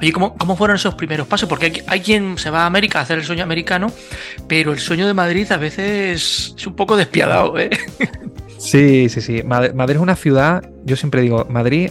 Oye, 0.00 0.12
¿cómo, 0.12 0.36
¿cómo, 0.36 0.56
fueron 0.56 0.76
esos 0.76 0.94
primeros 0.94 1.26
pasos? 1.26 1.48
Porque 1.48 1.84
hay, 1.86 2.00
quien 2.00 2.38
se 2.38 2.50
va 2.50 2.62
a 2.62 2.66
América 2.66 2.98
a 2.98 3.02
hacer 3.02 3.18
el 3.18 3.24
sueño 3.24 3.42
americano, 3.44 3.92
pero 4.48 4.72
el 4.72 4.78
sueño 4.78 5.06
de 5.06 5.14
Madrid 5.14 5.50
a 5.50 5.56
veces 5.56 6.54
es 6.56 6.66
un 6.66 6.74
poco 6.74 6.96
despiadado, 6.96 7.58
¿eh? 7.58 7.70
Sí, 8.58 9.10
sí, 9.10 9.20
sí. 9.20 9.42
Madrid, 9.42 9.96
es 9.96 10.00
una 10.00 10.16
ciudad, 10.16 10.66
yo 10.84 10.96
siempre 10.96 11.20
digo, 11.20 11.46
Madrid 11.50 11.90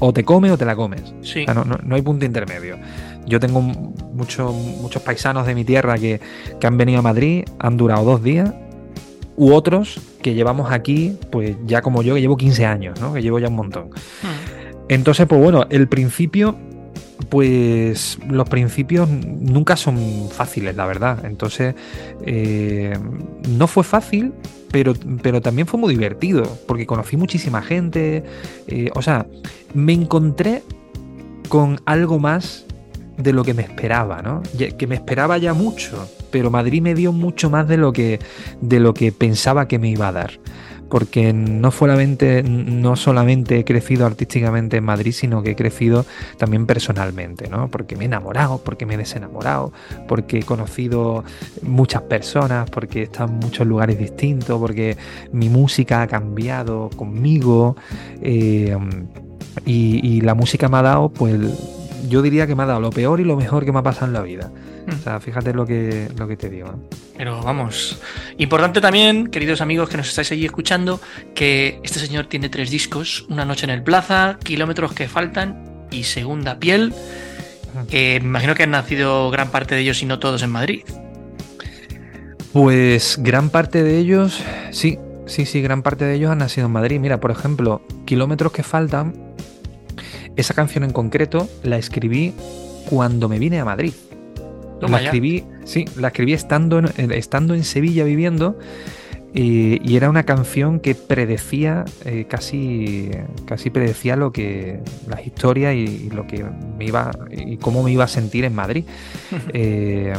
o 0.00 0.12
te 0.14 0.24
come 0.24 0.50
o 0.50 0.56
te 0.56 0.64
la 0.64 0.74
comes. 0.74 1.12
Sí. 1.22 1.44
no, 1.44 1.64
no, 1.64 1.94
hay 1.94 2.00
punto 2.00 2.24
intermedio. 2.24 2.78
Yo 3.26 3.38
tengo 3.40 3.60
muchos 3.60 4.54
muchos 4.54 5.02
paisanos 5.02 5.46
de 5.46 5.54
mi 5.54 5.64
tierra 5.64 5.98
que, 5.98 6.20
que 6.58 6.66
han 6.66 6.78
venido 6.78 7.00
a 7.00 7.02
Madrid, 7.02 7.44
han 7.58 7.76
durado 7.76 8.04
dos 8.04 8.22
días, 8.22 8.54
u 9.36 9.52
otros 9.52 10.00
que 10.22 10.34
llevamos 10.34 10.70
aquí, 10.72 11.16
pues 11.30 11.56
ya 11.66 11.82
como 11.82 12.02
yo, 12.02 12.14
que 12.14 12.20
llevo 12.20 12.36
15 12.36 12.66
años, 12.66 13.00
¿no? 13.00 13.12
Que 13.12 13.22
llevo 13.22 13.38
ya 13.38 13.48
un 13.48 13.56
montón. 13.56 13.88
Hmm. 14.22 14.84
Entonces, 14.88 15.26
pues 15.26 15.40
bueno, 15.40 15.66
el 15.70 15.88
principio, 15.88 16.56
pues 17.28 18.18
los 18.28 18.48
principios 18.48 19.08
nunca 19.08 19.76
son 19.76 20.28
fáciles, 20.30 20.76
la 20.76 20.86
verdad. 20.86 21.24
Entonces, 21.24 21.74
eh, 22.24 22.98
no 23.48 23.66
fue 23.66 23.84
fácil, 23.84 24.32
pero, 24.70 24.94
pero 25.22 25.40
también 25.40 25.66
fue 25.66 25.78
muy 25.78 25.94
divertido, 25.94 26.42
porque 26.66 26.86
conocí 26.86 27.16
muchísima 27.16 27.62
gente. 27.62 28.24
eh, 28.66 28.90
o 28.94 29.02
sea, 29.02 29.26
me 29.74 29.92
encontré 29.92 30.62
con 31.48 31.80
algo 31.84 32.18
más 32.18 32.64
de 33.16 33.32
lo 33.32 33.44
que 33.44 33.54
me 33.54 33.62
esperaba, 33.62 34.22
¿no? 34.22 34.42
Que 34.76 34.86
me 34.86 34.96
esperaba 34.96 35.38
ya 35.38 35.54
mucho, 35.54 36.08
pero 36.30 36.50
Madrid 36.50 36.82
me 36.82 36.94
dio 36.94 37.12
mucho 37.12 37.48
más 37.50 37.68
de 37.68 37.76
lo 37.76 37.92
que, 37.92 38.18
de 38.60 38.80
lo 38.80 38.92
que 38.94 39.12
pensaba 39.12 39.68
que 39.68 39.78
me 39.78 39.88
iba 39.88 40.08
a 40.08 40.12
dar. 40.12 40.32
Porque 40.94 41.32
no 41.32 41.72
solamente, 41.72 42.44
no 42.44 42.94
solamente 42.94 43.58
he 43.58 43.64
crecido 43.64 44.06
artísticamente 44.06 44.76
en 44.76 44.84
Madrid, 44.84 45.10
sino 45.10 45.42
que 45.42 45.50
he 45.50 45.56
crecido 45.56 46.06
también 46.38 46.66
personalmente, 46.66 47.48
¿no? 47.48 47.66
Porque 47.66 47.96
me 47.96 48.04
he 48.04 48.06
enamorado, 48.06 48.58
porque 48.58 48.86
me 48.86 48.94
he 48.94 48.96
desenamorado, 48.96 49.72
porque 50.06 50.38
he 50.38 50.42
conocido 50.44 51.24
muchas 51.62 52.02
personas, 52.02 52.70
porque 52.70 53.00
he 53.00 53.02
estado 53.02 53.32
en 53.32 53.40
muchos 53.40 53.66
lugares 53.66 53.98
distintos, 53.98 54.56
porque 54.60 54.96
mi 55.32 55.48
música 55.48 56.02
ha 56.02 56.06
cambiado 56.06 56.90
conmigo. 56.96 57.74
eh, 58.22 58.78
y, 59.66 59.98
y 60.00 60.20
la 60.20 60.34
música 60.34 60.68
me 60.68 60.76
ha 60.76 60.82
dado, 60.82 61.08
pues, 61.08 61.40
yo 62.08 62.22
diría 62.22 62.46
que 62.46 62.54
me 62.54 62.62
ha 62.62 62.66
dado 62.66 62.80
lo 62.80 62.90
peor 62.90 63.18
y 63.18 63.24
lo 63.24 63.36
mejor 63.36 63.64
que 63.64 63.72
me 63.72 63.80
ha 63.80 63.82
pasado 63.82 64.06
en 64.06 64.12
la 64.12 64.22
vida. 64.22 64.52
O 64.88 65.02
sea, 65.02 65.20
fíjate 65.20 65.52
lo 65.54 65.66
que, 65.66 66.08
lo 66.16 66.28
que 66.28 66.36
te 66.36 66.50
digo. 66.50 66.68
¿eh? 66.68 66.96
Pero 67.16 67.42
vamos, 67.42 68.00
importante 68.38 68.80
también, 68.80 69.28
queridos 69.28 69.60
amigos 69.60 69.88
que 69.88 69.96
nos 69.96 70.08
estáis 70.08 70.30
allí 70.32 70.44
escuchando, 70.44 71.00
que 71.34 71.80
este 71.82 71.98
señor 72.00 72.26
tiene 72.26 72.48
tres 72.48 72.70
discos, 72.70 73.26
Una 73.28 73.44
noche 73.44 73.64
en 73.64 73.70
el 73.70 73.82
Plaza, 73.82 74.38
Kilómetros 74.42 74.92
que 74.92 75.08
faltan 75.08 75.86
y 75.90 76.04
Segunda 76.04 76.58
Piel, 76.58 76.92
que 77.88 78.18
me 78.20 78.26
imagino 78.26 78.54
que 78.54 78.64
han 78.64 78.70
nacido 78.70 79.30
gran 79.30 79.50
parte 79.50 79.74
de 79.74 79.82
ellos 79.82 80.02
y 80.02 80.06
no 80.06 80.18
todos 80.18 80.42
en 80.42 80.50
Madrid. 80.50 80.82
Pues 82.52 83.18
gran 83.20 83.50
parte 83.50 83.82
de 83.82 83.98
ellos, 83.98 84.40
sí, 84.70 84.98
sí, 85.26 85.46
sí, 85.46 85.60
gran 85.60 85.82
parte 85.82 86.04
de 86.04 86.14
ellos 86.14 86.30
han 86.30 86.38
nacido 86.38 86.66
en 86.66 86.72
Madrid. 86.72 87.00
Mira, 87.00 87.18
por 87.18 87.30
ejemplo, 87.30 87.82
Kilómetros 88.04 88.52
que 88.52 88.62
faltan, 88.62 89.34
esa 90.36 90.54
canción 90.54 90.84
en 90.84 90.92
concreto 90.92 91.48
la 91.62 91.78
escribí 91.78 92.34
cuando 92.88 93.28
me 93.28 93.38
vine 93.38 93.60
a 93.60 93.64
Madrid. 93.64 93.92
Toma 94.80 94.98
la 94.98 95.02
ya. 95.02 95.04
escribí, 95.08 95.44
sí, 95.64 95.84
la 95.96 96.08
escribí 96.08 96.32
estando 96.32 96.78
en, 96.78 96.88
en- 96.96 97.12
estando 97.12 97.54
en 97.54 97.64
Sevilla 97.64 98.04
viviendo 98.04 98.58
eh, 99.36 99.80
y 99.82 99.96
era 99.96 100.08
una 100.10 100.22
canción 100.24 100.78
que 100.78 100.94
predecía 100.94 101.84
eh, 102.04 102.26
casi, 102.28 103.10
casi 103.46 103.70
predecía 103.70 104.14
lo 104.16 104.30
que 104.32 104.78
las 105.08 105.26
historias 105.26 105.74
y, 105.74 105.78
y 106.06 106.10
lo 106.10 106.26
que 106.26 106.44
me 106.78 106.84
iba 106.84 107.10
y 107.32 107.56
cómo 107.56 107.82
me 107.82 107.90
iba 107.92 108.04
a 108.04 108.08
sentir 108.08 108.44
en 108.44 108.54
Madrid. 108.54 108.84
Eh, 109.52 110.12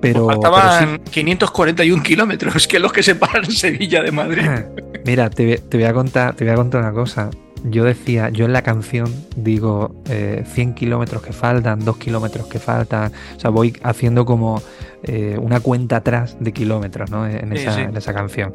pero, 0.00 0.26
Pues 0.26 0.38
pero 0.42 0.70
sí, 0.70 0.84
Faltaban 0.84 1.00
541 1.10 2.02
kilómetros, 2.02 2.66
que 2.66 2.76
es 2.76 2.82
los 2.82 2.92
que 2.92 3.02
separan 3.02 3.50
Sevilla 3.50 4.02
de 4.02 4.12
Madrid. 4.12 4.42
Mira, 5.06 5.30
te, 5.30 5.58
te 5.58 5.76
voy 5.76 5.86
a 5.86 5.92
contar, 5.92 6.34
te 6.34 6.44
voy 6.44 6.52
a 6.52 6.56
contar 6.56 6.80
una 6.82 6.92
cosa. 6.92 7.30
Yo 7.64 7.84
decía, 7.84 8.28
yo 8.28 8.44
en 8.44 8.52
la 8.52 8.62
canción 8.62 9.12
digo 9.34 9.94
eh, 10.08 10.44
100 10.46 10.74
kilómetros 10.74 11.22
que 11.22 11.32
faltan, 11.32 11.84
2 11.84 11.96
kilómetros 11.96 12.46
que 12.46 12.58
faltan. 12.58 13.12
O 13.36 13.40
sea, 13.40 13.50
voy 13.50 13.76
haciendo 13.82 14.24
como 14.24 14.62
eh, 15.02 15.36
una 15.40 15.60
cuenta 15.60 15.96
atrás 15.96 16.36
de 16.38 16.52
kilómetros, 16.52 17.10
¿no? 17.10 17.26
En 17.26 17.52
esa, 17.52 17.72
sí. 17.72 17.80
en 17.80 17.96
esa 17.96 18.12
canción. 18.14 18.52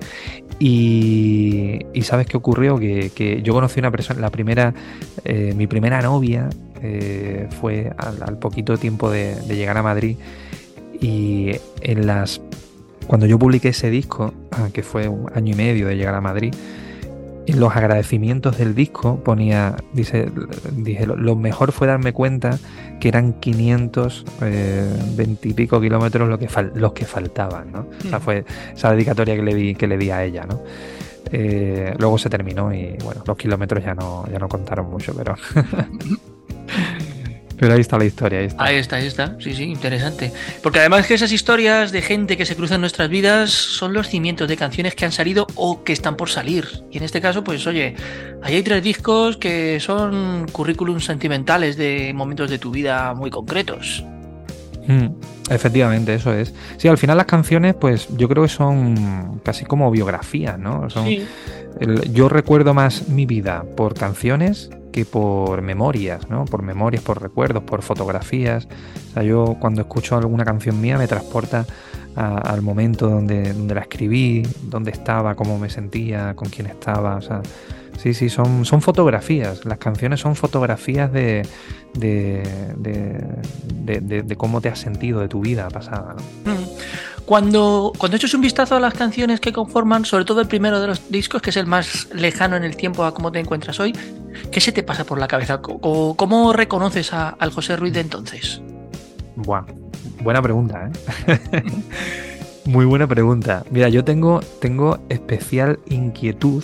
Y, 0.60 1.80
y 1.94 2.02
¿sabes 2.04 2.28
qué 2.28 2.38
ocurrió? 2.38 2.78
Que, 2.78 3.12
que 3.14 3.42
yo 3.42 3.54
conocí 3.54 3.80
una 3.80 3.92
persona, 3.92 4.22
la 4.22 4.30
primera, 4.30 4.74
eh, 5.26 5.54
mi 5.56 5.68
primera 5.68 6.02
novia 6.02 6.50
eh, 6.82 7.48
fue 7.60 7.92
al, 7.98 8.24
al 8.24 8.38
poquito 8.38 8.78
tiempo 8.78 9.10
de, 9.10 9.36
de 9.36 9.56
llegar 9.56 9.78
a 9.78 9.84
Madrid. 9.84 10.18
Y 11.02 11.52
en 11.82 12.06
las 12.06 12.42
cuando 13.08 13.26
yo 13.26 13.38
publiqué 13.38 13.70
ese 13.70 13.90
disco, 13.90 14.34
ah, 14.52 14.70
que 14.72 14.84
fue 14.84 15.08
un 15.08 15.30
año 15.34 15.54
y 15.54 15.56
medio 15.58 15.88
de 15.88 15.98
llegar 15.98 16.16
a 16.16 16.22
Madrid, 16.22 16.54
en 17.48 17.60
los 17.60 17.76
agradecimientos 17.76 18.58
del 18.58 18.76
disco 18.76 19.22
ponía, 19.24 19.76
dice, 19.94 20.32
dije, 20.72 21.06
lo, 21.08 21.36
mejor 21.36 21.72
fue 21.72 21.88
darme 21.88 22.14
cuenta 22.14 22.60
que 23.00 23.08
eran 23.08 23.34
500, 23.34 24.26
eh, 24.42 24.88
20 25.16 25.50
y 25.50 25.54
pico 25.54 25.82
kilómetros 25.82 26.30
lo 26.30 26.38
que 26.38 26.48
los 26.76 26.94
que 26.94 27.06
faltaban, 27.06 27.72
¿no? 27.72 27.88
O 28.06 28.10
sea, 28.10 28.20
Mm. 28.20 28.22
fue 28.22 28.46
esa 28.74 28.92
dedicatoria 28.92 29.36
que 29.36 29.42
le 29.42 29.56
di, 29.56 29.76
que 29.76 29.88
le 29.88 30.14
a 30.14 30.24
ella, 30.24 30.46
¿no? 30.46 30.62
Eh, 31.32 31.94
luego 31.98 32.18
se 32.18 32.30
terminó 32.30 32.74
y 32.74 32.98
bueno, 33.04 33.24
los 33.26 33.38
kilómetros 33.38 33.84
ya 33.84 33.96
no, 33.96 34.26
ya 34.32 34.40
no 34.40 34.48
contaron 34.48 34.90
mucho, 34.90 35.14
pero. 35.16 35.36
pero 37.62 37.76
ahí 37.76 37.82
está 37.82 38.00
la 38.00 38.06
historia, 38.06 38.40
ahí 38.40 38.46
está. 38.48 38.64
Ahí 38.64 38.76
está, 38.78 38.96
ahí 38.96 39.06
está. 39.06 39.36
Sí, 39.40 39.54
sí, 39.54 39.66
interesante. 39.66 40.34
Porque 40.64 40.80
además 40.80 41.06
que 41.06 41.14
esas 41.14 41.32
historias 41.32 41.92
de 41.92 42.02
gente 42.02 42.36
que 42.36 42.44
se 42.44 42.56
cruza 42.56 42.74
en 42.74 42.82
nuestras 42.82 43.08
vidas 43.08 43.52
son 43.52 43.94
los 43.94 44.08
cimientos 44.08 44.48
de 44.48 44.58
canciones 44.58 44.96
que 44.96 45.06
han 45.06 45.12
salido 45.12 45.46
o 45.54 45.84
que 45.84 45.94
están 45.94 46.18
por 46.18 46.32
salir. 46.32 46.68
Y 46.90 46.98
en 46.98 47.04
este 47.04 47.22
caso, 47.22 47.44
pues 47.44 47.68
oye, 47.68 47.96
ahí 48.42 48.56
hay 48.56 48.64
tres 48.64 48.82
discos 48.82 49.38
que 49.38 49.80
son 49.80 50.48
currículums 50.52 51.06
sentimentales 51.06 51.78
de 51.78 52.12
momentos 52.16 52.50
de 52.50 52.58
tu 52.58 52.72
vida 52.72 53.14
muy 53.14 53.30
concretos. 53.30 54.04
Mm, 54.88 55.08
efectivamente, 55.50 56.14
eso 56.16 56.34
es. 56.34 56.54
Sí, 56.78 56.88
al 56.88 56.98
final 56.98 57.18
las 57.18 57.26
canciones, 57.28 57.76
pues 57.76 58.08
yo 58.18 58.28
creo 58.28 58.44
que 58.44 58.50
son 58.50 59.40
casi 59.44 59.66
como 59.66 59.90
biografías, 59.92 60.58
¿no? 60.58 60.90
Son, 60.90 61.06
Sí. 61.06 61.26
el- 61.80 62.12
yo 62.14 62.30
recuerdo 62.30 62.74
más 62.74 63.08
mi 63.10 63.26
vida 63.26 63.64
por 63.78 63.94
canciones 63.94 64.70
que 64.92 65.06
por 65.06 65.62
memorias, 65.62 66.30
¿no? 66.30 66.44
Por 66.46 66.64
memorias, 66.64 67.02
por 67.04 67.22
recuerdos, 67.22 67.64
por 67.64 67.82
fotografías. 67.82 68.68
O 69.12 69.14
sea, 69.14 69.24
yo 69.24 69.56
cuando 69.60 69.82
escucho 69.82 70.18
alguna 70.18 70.44
canción 70.44 70.82
mía 70.82 70.98
me 70.98 71.08
transporta 71.08 71.66
a- 72.16 72.38
al 72.40 72.62
momento 72.62 73.08
donde, 73.10 73.54
donde 73.54 73.74
la 73.76 73.82
escribí, 73.82 74.44
dónde 74.64 74.92
estaba, 74.92 75.36
cómo 75.36 75.58
me 75.58 75.70
sentía, 75.70 76.34
con 76.36 76.50
quién 76.50 76.68
estaba. 76.68 77.16
O 77.16 77.22
sea, 77.22 77.42
sí, 77.98 78.14
sí, 78.14 78.30
son, 78.30 78.66
son 78.66 78.82
fotografías. 78.82 79.66
Las 79.66 79.78
canciones 79.78 80.20
son 80.20 80.36
fotografías 80.36 81.12
de, 81.12 81.48
de, 81.94 82.44
de, 82.78 83.24
de- 83.74 84.00
de- 84.02 84.24
de 84.24 84.36
cómo 84.36 84.62
te 84.62 84.70
has 84.70 84.80
sentido, 84.80 85.20
de 85.20 85.28
tu 85.28 85.42
vida 85.42 85.68
pasada. 85.70 86.16
¿no? 86.46 86.54
Mm. 86.54 86.58
Cuando, 87.26 87.94
cuando 87.98 88.18
echas 88.18 88.34
un 88.34 88.42
vistazo 88.42 88.76
a 88.76 88.80
las 88.80 88.94
canciones 88.94 89.40
que 89.40 89.54
conforman, 89.54 90.04
sobre 90.06 90.26
todo 90.26 90.42
el 90.42 90.48
primero 90.48 90.82
de 90.82 90.88
los 90.88 91.10
discos, 91.10 91.42
que 91.42 91.52
es 91.52 91.58
el 91.58 91.68
más 91.68 92.10
lejano 92.14 92.56
en 92.58 92.64
el 92.64 92.76
tiempo 92.76 93.04
a 93.06 93.14
cómo 93.14 93.32
te 93.32 93.40
encuentras 93.40 93.80
hoy, 93.80 93.94
¿qué 94.52 94.60
se 94.60 94.72
te 94.72 94.84
pasa 94.84 95.06
por 95.06 95.20
la 95.20 95.28
cabeza? 95.28 95.62
Co- 95.62 96.16
¿Cómo 96.18 96.52
reconoces 96.52 97.14
a- 97.14 97.30
al 97.30 97.52
José 97.52 97.78
Ruiz 97.78 97.94
de 97.94 98.02
entonces? 98.02 98.62
Buah, 99.36 99.64
buena 100.24 100.42
pregunta, 100.42 100.92
¿eh? 101.28 101.62
Muy 102.66 102.86
buena 102.86 103.08
pregunta. 103.08 103.64
Mira, 103.72 103.88
yo 103.90 104.04
tengo, 104.04 104.40
tengo 104.60 105.00
especial 105.10 105.80
inquietud 105.90 106.64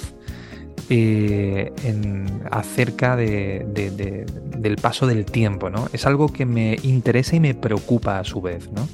eh, 0.89 1.71
en, 1.83 2.41
acerca 2.51 3.15
de- 3.15 3.65
de- 3.73 3.91
de- 3.91 4.25
del 4.57 4.77
paso 4.77 5.05
del 5.07 5.25
tiempo, 5.25 5.69
¿no? 5.69 5.87
Es 5.93 6.05
algo 6.05 6.27
que 6.31 6.45
me 6.45 6.77
interesa 6.83 7.35
y 7.35 7.39
me 7.39 7.53
preocupa 7.53 8.19
a 8.19 8.23
su 8.23 8.41
vez, 8.41 8.69
¿no? 8.71 8.87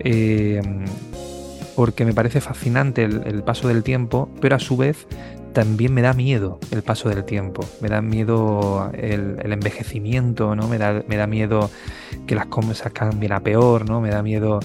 Eh, 0.00 0.60
porque 1.76 2.04
me 2.04 2.12
parece 2.12 2.40
fascinante 2.40 3.04
el, 3.04 3.22
el 3.26 3.42
paso 3.42 3.68
del 3.68 3.82
tiempo, 3.82 4.28
pero 4.40 4.56
a 4.56 4.58
su 4.58 4.76
vez 4.76 5.06
también 5.54 5.92
me 5.94 6.02
da 6.02 6.12
miedo 6.12 6.58
el 6.70 6.82
paso 6.82 7.08
del 7.08 7.24
tiempo. 7.24 7.64
Me 7.80 7.88
da 7.88 8.02
miedo 8.02 8.90
el, 8.94 9.36
el 9.42 9.52
envejecimiento, 9.52 10.54
¿no? 10.56 10.66
Me 10.68 10.78
da, 10.78 11.02
me 11.08 11.16
da 11.16 11.26
miedo 11.26 11.70
que 12.26 12.34
las 12.34 12.46
cosas 12.46 12.92
cambien 12.92 13.32
a 13.32 13.40
peor, 13.40 13.88
¿no? 13.88 14.00
Me 14.00 14.10
da 14.10 14.22
miedo. 14.22 14.60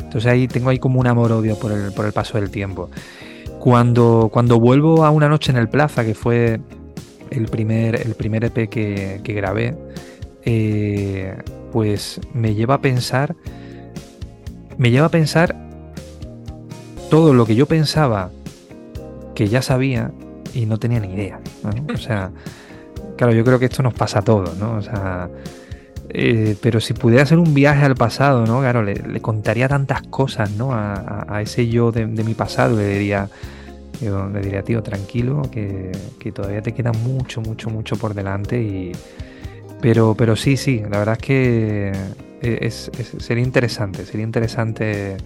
Entonces 0.00 0.26
ahí 0.30 0.48
tengo 0.48 0.70
ahí 0.70 0.78
como 0.78 0.98
un 1.00 1.06
amor-odio 1.06 1.58
por 1.58 1.72
el, 1.72 1.92
por 1.92 2.04
el 2.06 2.12
paso 2.12 2.38
del 2.38 2.50
tiempo. 2.50 2.90
Cuando, 3.60 4.30
cuando 4.32 4.58
vuelvo 4.58 5.04
a 5.04 5.10
una 5.10 5.28
noche 5.28 5.52
en 5.52 5.58
el 5.58 5.68
Plaza, 5.68 6.02
que 6.02 6.14
fue 6.14 6.60
el 7.30 7.44
primer, 7.46 7.94
el 7.94 8.14
primer 8.14 8.42
EP 8.44 8.70
que, 8.70 9.20
grabé, 9.22 9.76
eh, 10.46 11.36
pues 11.70 12.20
me 12.32 12.54
lleva 12.54 12.76
a 12.76 12.80
pensar. 12.80 13.36
Me 14.78 14.90
lleva 14.90 15.06
a 15.06 15.10
pensar 15.10 15.54
todo 17.10 17.34
lo 17.34 17.44
que 17.44 17.54
yo 17.54 17.66
pensaba 17.66 18.30
que 19.34 19.48
ya 19.48 19.60
sabía 19.60 20.10
y 20.54 20.64
no 20.64 20.78
tenía 20.78 21.00
ni 21.00 21.12
idea. 21.12 21.38
O 21.92 21.98
sea, 21.98 22.30
claro, 23.18 23.34
yo 23.34 23.44
creo 23.44 23.58
que 23.58 23.66
esto 23.66 23.82
nos 23.82 23.92
pasa 23.92 24.20
a 24.20 24.22
todos, 24.22 24.56
¿no? 24.56 24.76
O 24.76 24.82
sea, 24.82 25.28
eh, 26.14 26.56
pero 26.60 26.80
si 26.80 26.94
pudiera 26.94 27.22
hacer 27.22 27.38
un 27.38 27.54
viaje 27.54 27.84
al 27.84 27.94
pasado, 27.94 28.46
¿no? 28.46 28.60
Claro, 28.60 28.82
le, 28.82 28.94
le 28.94 29.20
contaría 29.20 29.68
tantas 29.68 30.02
cosas, 30.02 30.50
¿no? 30.52 30.72
A, 30.72 30.94
a- 30.94 31.36
a 31.36 31.42
ese 31.42 31.68
yo 31.68 31.92
de, 31.92 32.06
de 32.06 32.24
mi 32.24 32.34
pasado, 32.34 32.76
le 32.76 32.86
diría, 32.88 33.28
yo 34.00 34.28
le 34.28 34.40
diría, 34.40 34.62
tío, 34.62 34.82
tranquilo, 34.82 35.42
que, 35.50 35.92
que 36.18 36.32
todavía 36.32 36.62
te 36.62 36.72
queda 36.72 36.92
mucho, 36.92 37.40
mucho, 37.40 37.70
mucho 37.70 37.96
por 37.96 38.14
delante 38.14 38.60
y, 38.62 38.92
Pero, 39.80 40.14
pero 40.14 40.36
sí, 40.36 40.56
sí, 40.56 40.82
la 40.90 40.98
verdad 40.98 41.16
es 41.20 41.26
que 41.26 41.92
es, 42.42 42.90
sería 43.18 43.42
interesante, 43.44 44.04
sería 44.04 44.24
interesante 44.24 45.16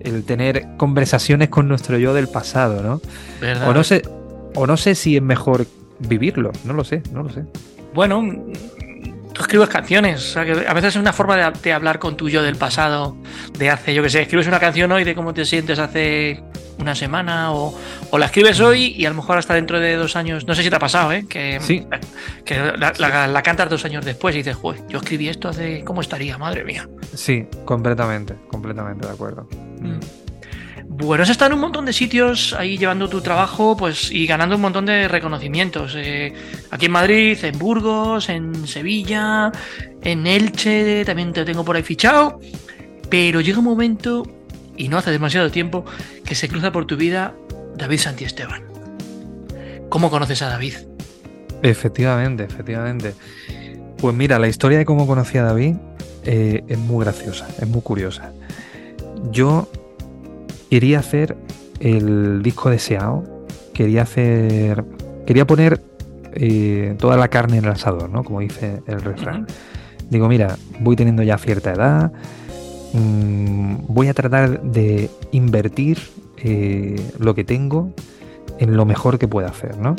el 0.00 0.24
tener 0.24 0.66
conversaciones 0.78 1.48
con 1.48 1.68
nuestro 1.68 1.98
yo 1.98 2.12
del 2.14 2.28
pasado, 2.28 2.82
¿no? 2.82 3.00
O 3.68 3.74
no 3.74 3.84
sé, 3.84 4.02
o 4.54 4.66
no 4.66 4.76
sé 4.76 4.94
si 4.94 5.16
es 5.16 5.22
mejor 5.22 5.66
vivirlo, 5.98 6.50
no 6.64 6.72
lo 6.72 6.84
sé, 6.84 7.02
no 7.12 7.22
lo 7.22 7.30
sé. 7.30 7.44
Bueno, 7.94 8.22
tú 9.42 9.46
escribes 9.46 9.68
canciones, 9.68 10.20
o 10.20 10.32
sea, 10.32 10.44
que 10.44 10.52
a 10.52 10.72
veces 10.72 10.94
es 10.94 11.00
una 11.00 11.12
forma 11.12 11.50
de, 11.50 11.72
hablar 11.72 11.98
con 11.98 12.16
tu 12.16 12.28
yo 12.28 12.42
del 12.42 12.54
pasado, 12.54 13.16
de 13.58 13.70
hace, 13.70 13.92
yo 13.92 14.02
que 14.02 14.08
sé, 14.08 14.22
escribes 14.22 14.46
una 14.46 14.60
canción 14.60 14.92
hoy 14.92 15.02
de 15.02 15.16
cómo 15.16 15.34
te 15.34 15.44
sientes 15.44 15.80
hace 15.80 16.40
una 16.78 16.94
semana 16.94 17.52
o, 17.52 17.76
la 18.16 18.26
escribes 18.26 18.60
hoy 18.60 18.94
y 18.96 19.04
a 19.04 19.10
lo 19.10 19.16
mejor 19.16 19.38
hasta 19.38 19.54
dentro 19.54 19.80
de 19.80 19.96
dos 19.96 20.14
años, 20.14 20.46
no 20.46 20.54
sé 20.54 20.62
si 20.62 20.70
te 20.70 20.76
ha 20.76 20.78
pasado, 20.78 21.12
¿eh? 21.12 21.26
Que, 21.28 21.58
sí. 21.60 21.84
que 22.44 22.56
la, 22.56 23.42
cantas 23.42 23.68
dos 23.68 23.84
años 23.84 24.04
después 24.04 24.34
y 24.36 24.38
dices, 24.38 24.54
joder, 24.54 24.86
yo 24.88 24.98
escribí 24.98 25.28
esto 25.28 25.48
hace, 25.48 25.82
¿cómo 25.84 26.00
estaría? 26.02 26.38
Madre 26.38 26.64
mía. 26.64 26.88
Sí, 27.14 27.46
completamente, 27.64 28.36
completamente 28.48 29.06
de 29.06 29.12
acuerdo. 29.12 29.48
Mm. 29.80 30.21
Bueno, 31.02 31.24
has 31.24 31.30
estado 31.30 31.50
en 31.50 31.54
un 31.54 31.60
montón 31.62 31.84
de 31.84 31.92
sitios 31.92 32.52
ahí 32.52 32.78
llevando 32.78 33.08
tu 33.08 33.20
trabajo 33.20 33.76
pues, 33.76 34.12
y 34.12 34.24
ganando 34.24 34.54
un 34.54 34.62
montón 34.62 34.86
de 34.86 35.08
reconocimientos. 35.08 35.94
Eh, 35.96 36.32
aquí 36.70 36.86
en 36.86 36.92
Madrid, 36.92 37.36
en 37.44 37.58
Burgos, 37.58 38.28
en 38.28 38.68
Sevilla, 38.68 39.50
en 40.00 40.28
Elche, 40.28 41.04
también 41.04 41.32
te 41.32 41.44
tengo 41.44 41.64
por 41.64 41.74
ahí 41.74 41.82
fichado. 41.82 42.38
Pero 43.10 43.40
llega 43.40 43.58
un 43.58 43.64
momento, 43.64 44.22
y 44.76 44.88
no 44.88 44.96
hace 44.96 45.10
demasiado 45.10 45.50
tiempo, 45.50 45.84
que 46.24 46.36
se 46.36 46.48
cruza 46.48 46.70
por 46.70 46.86
tu 46.86 46.96
vida 46.96 47.34
David 47.76 47.98
Santiesteban. 47.98 48.62
¿Cómo 49.88 50.08
conoces 50.08 50.40
a 50.42 50.50
David? 50.50 50.74
Efectivamente, 51.62 52.44
efectivamente. 52.44 53.14
Pues 53.98 54.14
mira, 54.14 54.38
la 54.38 54.46
historia 54.46 54.78
de 54.78 54.84
cómo 54.84 55.08
conocí 55.08 55.36
a 55.36 55.42
David 55.42 55.74
eh, 56.24 56.62
es 56.68 56.78
muy 56.78 57.04
graciosa, 57.04 57.48
es 57.60 57.66
muy 57.66 57.82
curiosa. 57.82 58.32
Yo 59.32 59.68
quería 60.72 61.00
hacer 61.00 61.36
el 61.80 62.42
disco 62.42 62.70
deseado, 62.70 63.24
quería 63.74 64.04
hacer, 64.04 64.86
quería 65.26 65.46
poner 65.46 65.82
eh, 66.32 66.94
toda 66.98 67.18
la 67.18 67.28
carne 67.28 67.58
en 67.58 67.66
el 67.66 67.72
asador, 67.72 68.08
¿no? 68.08 68.24
Como 68.24 68.40
dice 68.40 68.82
el 68.86 69.02
refrán. 69.02 69.46
Digo, 70.08 70.28
mira, 70.28 70.56
voy 70.80 70.96
teniendo 70.96 71.22
ya 71.22 71.36
cierta 71.36 71.74
edad, 71.74 72.10
mm, 72.94 73.84
voy 73.86 74.08
a 74.08 74.14
tratar 74.14 74.62
de 74.62 75.10
invertir 75.32 75.98
eh, 76.38 76.98
lo 77.18 77.34
que 77.34 77.44
tengo 77.44 77.92
en 78.58 78.74
lo 78.74 78.86
mejor 78.86 79.18
que 79.18 79.28
pueda 79.28 79.48
hacer, 79.48 79.76
¿no? 79.76 79.94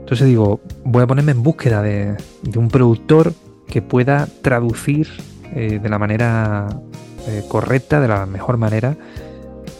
Entonces 0.00 0.26
digo, 0.26 0.60
voy 0.84 1.04
a 1.04 1.06
ponerme 1.06 1.30
en 1.30 1.44
búsqueda 1.44 1.82
de, 1.82 2.16
un 2.56 2.68
productor 2.68 3.32
que 3.68 3.80
pueda 3.80 4.26
traducir 4.42 5.06
eh, 5.54 5.78
de 5.80 5.88
la 5.88 6.00
manera 6.00 6.80
correcta, 7.48 8.00
de 8.00 8.08
la 8.08 8.26
mejor 8.26 8.58
manera, 8.58 8.98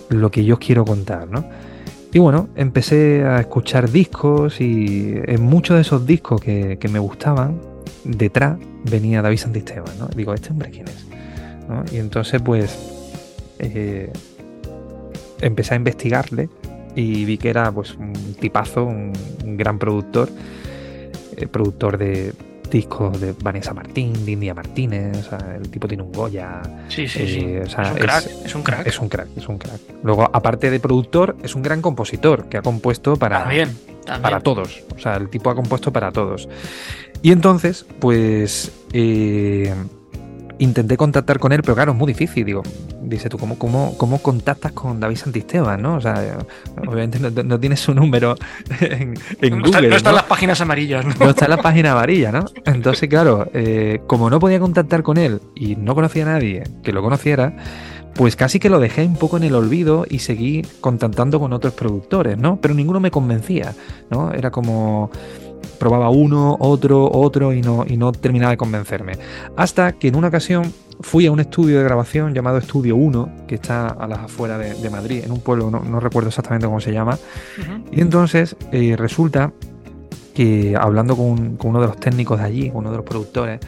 lo 0.08 0.30
que 0.30 0.44
yo 0.44 0.58
quiero 0.58 0.84
contar, 0.84 1.28
¿no? 1.28 1.44
Y 2.12 2.20
bueno, 2.20 2.48
empecé 2.54 3.24
a 3.24 3.40
escuchar 3.40 3.90
discos 3.90 4.60
y 4.60 5.14
en 5.24 5.42
muchos 5.42 5.74
de 5.76 5.82
esos 5.82 6.06
discos 6.06 6.40
que, 6.40 6.78
me 6.88 7.00
gustaban, 7.00 7.60
detrás 8.04 8.56
venía 8.88 9.20
David 9.20 9.38
Santisteban, 9.38 9.98
¿no? 9.98 10.06
Digo, 10.14 10.32
¿este 10.32 10.50
hombre 10.50 10.70
quién 10.70 10.86
es? 10.86 11.92
Y 11.92 11.96
entonces 11.96 12.40
pues 12.40 12.78
eh, 13.58 14.12
empecé 15.40 15.74
a 15.74 15.76
investigarle 15.76 16.48
y 16.94 17.24
vi 17.24 17.36
que 17.36 17.48
era 17.50 17.72
pues 17.72 17.94
un 17.96 18.12
tipazo, 18.38 18.84
un, 18.84 19.12
gran 19.56 19.80
productor, 19.80 20.28
eh, 21.36 21.48
productor 21.48 21.98
de, 21.98 22.32
discos 22.74 23.20
de 23.20 23.32
Vanessa 23.40 23.72
Martín, 23.72 24.12
de 24.26 24.32
India 24.32 24.52
Martínez, 24.52 25.16
o 25.18 25.30
sea, 25.30 25.56
el 25.56 25.70
tipo 25.70 25.86
tiene 25.86 26.02
un 26.02 26.10
Goya. 26.10 26.60
Sí, 26.88 27.06
sí, 27.06 27.26
sí. 27.26 27.38
Eh, 27.44 27.62
es, 27.64 27.76
un 27.76 27.94
crack, 27.94 28.26
es, 28.44 28.54
un 28.54 28.62
crack, 28.62 28.86
es 28.86 28.98
un 28.98 29.08
crack. 29.08 29.28
Es 29.36 29.48
un 29.48 29.58
crack, 29.58 29.80
Luego, 30.02 30.28
aparte 30.32 30.70
de 30.70 30.80
productor, 30.80 31.36
es 31.44 31.54
un 31.54 31.62
gran 31.62 31.80
compositor 31.80 32.48
que 32.48 32.58
ha 32.58 32.62
compuesto 32.62 33.16
para, 33.16 33.48
para 34.20 34.40
todos. 34.40 34.82
O 34.96 34.98
sea, 34.98 35.14
el 35.16 35.30
tipo 35.30 35.50
ha 35.50 35.54
compuesto 35.54 35.92
para 35.92 36.10
todos. 36.10 36.48
Y 37.22 37.30
entonces, 37.30 37.86
pues. 38.00 38.72
Eh, 38.92 39.72
intenté 40.58 40.96
contactar 40.96 41.38
con 41.38 41.52
él, 41.52 41.62
pero 41.62 41.74
claro, 41.74 41.92
es 41.92 41.98
muy 41.98 42.12
difícil. 42.12 42.44
Digo, 42.44 42.62
dice 43.02 43.28
tú, 43.28 43.38
¿cómo, 43.38 43.58
cómo, 43.58 43.96
cómo 43.96 44.18
contactas 44.18 44.72
con 44.72 45.00
David 45.00 45.16
Santisteban? 45.16 45.82
¿no? 45.82 45.96
O 45.96 46.00
sea, 46.00 46.38
obviamente 46.86 47.18
no, 47.18 47.60
tienes 47.60 47.80
su 47.80 47.94
número 47.94 48.36
en, 48.80 49.14
Google. 49.60 49.88
no 49.88 49.96
están 49.96 50.14
las 50.14 50.24
páginas 50.24 50.60
amarillas, 50.60 51.04
¿no? 51.04 51.14
No 51.18 51.30
está 51.30 51.46
en 51.46 51.50
la 51.50 51.62
página 51.62 51.92
amarilla, 51.92 52.32
¿no? 52.32 52.44
Entonces, 52.64 53.08
claro, 53.08 53.48
eh, 53.52 54.00
como 54.06 54.30
no 54.30 54.38
podía 54.38 54.60
contactar 54.60 55.02
con 55.02 55.18
él 55.18 55.40
y 55.54 55.76
no 55.76 55.94
conocía 55.94 56.24
a 56.24 56.32
nadie 56.32 56.64
que 56.82 56.92
lo 56.92 57.02
conociera, 57.02 57.56
pues 58.14 58.36
casi 58.36 58.60
que 58.60 58.70
lo 58.70 58.80
dejé 58.80 59.04
un 59.04 59.16
poco 59.16 59.36
en 59.36 59.44
el 59.44 59.54
olvido 59.54 60.06
y 60.08 60.20
seguí 60.20 60.62
contactando 60.80 61.40
con 61.40 61.52
otros 61.52 61.74
productores, 61.74 62.38
¿no? 62.38 62.60
Pero 62.60 62.74
ninguno 62.74 63.00
me 63.00 63.10
convencía, 63.10 63.74
¿no? 64.10 64.32
Era 64.32 64.50
como 64.50 65.10
probaba 65.78 66.10
uno, 66.10 66.56
otro, 66.60 67.10
otro 67.10 67.52
y 67.52 67.60
no, 67.60 67.84
y 67.86 67.96
no 67.96 68.12
terminaba 68.12 68.52
de 68.52 68.56
convencerme. 68.56 69.14
Hasta 69.56 69.92
que 69.92 70.08
en 70.08 70.16
una 70.16 70.28
ocasión 70.28 70.72
fui 71.00 71.26
a 71.26 71.32
un 71.32 71.40
estudio 71.40 71.78
de 71.78 71.84
grabación 71.84 72.34
llamado 72.34 72.58
Estudio 72.58 72.96
1, 72.96 73.46
que 73.46 73.56
está 73.56 73.88
a 73.88 74.06
las 74.06 74.20
afueras 74.20 74.80
de, 74.80 74.90
Madrid, 74.90 75.22
en 75.24 75.32
un 75.32 75.40
pueblo, 75.40 75.70
no, 75.70 76.00
recuerdo 76.00 76.28
exactamente 76.28 76.66
cómo 76.66 76.80
se 76.80 76.92
llama. 76.92 77.18
Y 77.90 78.00
entonces 78.00 78.56
eh, 78.72 78.96
resulta 78.96 79.52
que 80.34 80.76
hablando 80.78 81.16
con, 81.16 81.58
uno 81.62 81.80
de 81.80 81.86
los 81.86 81.96
técnicos 81.98 82.38
de 82.38 82.44
allí, 82.44 82.70
uno 82.74 82.90
de 82.90 82.96
los 82.96 83.06
productores, 83.06 83.60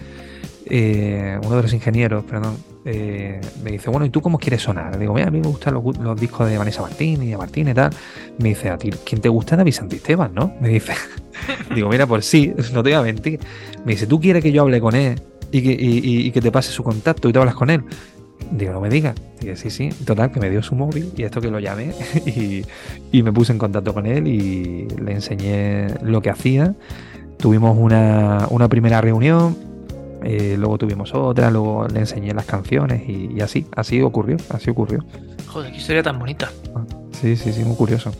eh, 0.66 1.38
uno 1.44 1.56
de 1.56 1.62
los 1.62 1.72
ingenieros, 1.72 2.24
perdón, 2.24 2.56
eh, 2.88 3.40
me 3.64 3.72
dice, 3.72 3.90
bueno, 3.90 4.06
¿y 4.06 4.10
tú 4.10 4.22
cómo 4.22 4.38
quieres 4.38 4.62
sonar? 4.62 4.96
Digo, 4.96 5.12
mira, 5.12 5.26
a 5.26 5.30
mí 5.32 5.40
me 5.40 5.48
gustan 5.48 5.74
los, 5.74 6.20
discos 6.20 6.48
de 6.48 6.56
Vanessa 6.56 6.82
Martín 6.82 7.20
y 7.20 7.30
de 7.30 7.36
Martín 7.36 7.66
y 7.66 7.74
tal. 7.74 7.90
Me 8.38 8.50
dice, 8.50 8.70
a 8.70 8.78
ti, 8.78 8.90
¿quién 9.04 9.20
te 9.20 9.28
gusta? 9.28 9.56
David 9.56 9.72
Santisteban, 9.72 10.32
¿no? 10.32 10.54
Me 10.60 10.68
dice, 10.68 10.92
digo, 11.74 11.88
mira, 11.88 12.06
pues 12.06 12.26
sí, 12.26 12.54
no 12.72 12.84
te 12.84 12.90
voy 12.90 12.92
a 12.92 13.02
mentir. 13.02 13.40
Me 13.84 13.92
dice, 13.92 14.06
¿tú 14.06 14.20
quieres 14.20 14.40
que 14.40 14.52
yo 14.52 14.62
hable 14.62 14.80
con 14.80 14.94
él 14.94 15.20
y 15.50 15.62
que, 15.62 15.76
y, 15.78 16.30
que 16.30 16.40
te 16.40 16.52
pase 16.52 16.70
su 16.70 16.84
contacto 16.84 17.28
y 17.28 17.32
te 17.32 17.40
hablas 17.40 17.56
con 17.56 17.70
él? 17.70 17.82
Digo, 18.52 18.72
no 18.72 18.80
me 18.80 18.88
digas. 18.88 19.16
Digo, 19.40 19.56
sí, 19.56 19.68
sí. 19.68 19.88
Total, 20.04 20.30
que 20.30 20.38
me 20.38 20.48
dio 20.48 20.62
su 20.62 20.76
móvil 20.76 21.12
y 21.16 21.24
esto 21.24 21.40
que 21.40 21.50
lo 21.50 21.58
llamé 21.58 21.92
y, 22.24 22.62
y 23.10 23.22
me 23.24 23.32
puse 23.32 23.50
en 23.50 23.58
contacto 23.58 23.94
con 23.94 24.06
él 24.06 24.28
y 24.28 24.86
le 25.02 25.10
enseñé 25.10 25.88
lo 26.02 26.22
que 26.22 26.30
hacía. 26.30 26.76
Tuvimos 27.36 27.76
una, 27.76 28.46
una 28.50 28.68
primera 28.68 29.00
reunión, 29.00 29.56
eh, 30.28 30.56
luego 30.58 30.76
tuvimos 30.76 31.14
otra, 31.14 31.52
luego 31.52 31.86
le 31.86 32.00
enseñé 32.00 32.34
las 32.34 32.46
canciones 32.46 33.08
y, 33.08 33.40
así, 33.40 33.64
así 33.76 34.02
ocurrió, 34.02 34.36
así 34.50 34.70
ocurrió. 34.70 35.04
Joder, 35.46 35.70
qué 35.70 35.78
historia 35.78 36.02
tan 36.02 36.18
bonita. 36.18 36.50
Sí, 37.12 37.36
sí, 37.36 37.52
sí, 37.52 37.62
muy 37.62 37.76
curioso. 37.76 38.12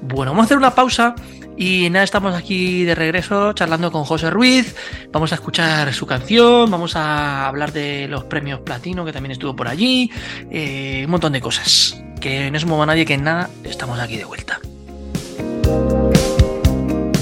Bueno, 0.00 0.32
vamos 0.32 0.44
a 0.44 0.46
hacer 0.46 0.56
una 0.56 0.74
pausa 0.74 1.14
y 1.58 1.90
nada, 1.90 2.04
estamos 2.04 2.34
aquí 2.34 2.84
de 2.84 2.94
regreso 2.94 3.52
charlando 3.52 3.92
con 3.92 4.04
José 4.04 4.30
Ruiz. 4.30 4.74
Vamos 5.12 5.32
a 5.32 5.34
escuchar 5.34 5.92
su 5.92 6.06
canción, 6.06 6.70
vamos 6.70 6.96
a 6.96 7.48
hablar 7.48 7.72
de 7.72 8.08
los 8.08 8.24
premios 8.24 8.60
platino 8.60 9.04
que 9.04 9.12
también 9.12 9.32
estuvo 9.32 9.54
por 9.54 9.68
allí, 9.68 10.10
eh, 10.50 11.02
un 11.04 11.10
montón 11.10 11.34
de 11.34 11.42
cosas. 11.42 12.02
Que 12.18 12.50
no 12.50 12.58
se 12.58 12.64
mueva 12.64 12.86
nadie, 12.86 13.04
que 13.04 13.12
en 13.12 13.24
nada, 13.24 13.50
estamos 13.62 13.98
aquí 14.00 14.16
de 14.16 14.24
vuelta. 14.24 14.58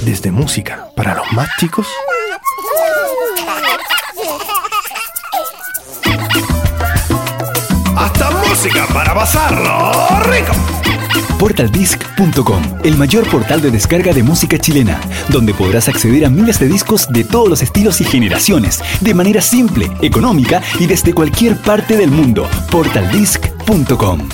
Desde 0.05 0.31
música 0.31 0.87
para 0.95 1.17
los 1.17 1.33
más 1.33 1.49
chicos 1.59 1.89
música 8.63 8.87
para 8.95 9.13
pasarlo 9.13 9.91
rico. 10.31 10.53
Portaldisc.com, 11.37 12.63
el 12.85 12.97
mayor 12.97 13.29
portal 13.29 13.61
de 13.61 13.73
descarga 13.73 14.13
de 14.13 14.23
música 14.23 14.57
chilena, 14.57 15.01
donde 15.31 15.53
podrás 15.53 15.89
acceder 15.89 16.25
a 16.25 16.31
miles 16.31 16.61
de 16.61 16.69
discos 16.69 17.09
de 17.09 17.25
todos 17.25 17.49
los 17.49 17.61
estilos 17.61 18.01
y 18.01 18.05
generaciones, 18.05 18.81
de 19.01 19.15
manera 19.15 19.41
simple, 19.41 19.91
económica 20.01 20.63
y 20.79 20.87
desde 20.87 21.13
cualquier 21.13 21.57
parte 21.57 21.97
del 21.97 22.13
mundo. 22.13 22.49
Portaldisc.com. 22.71 24.29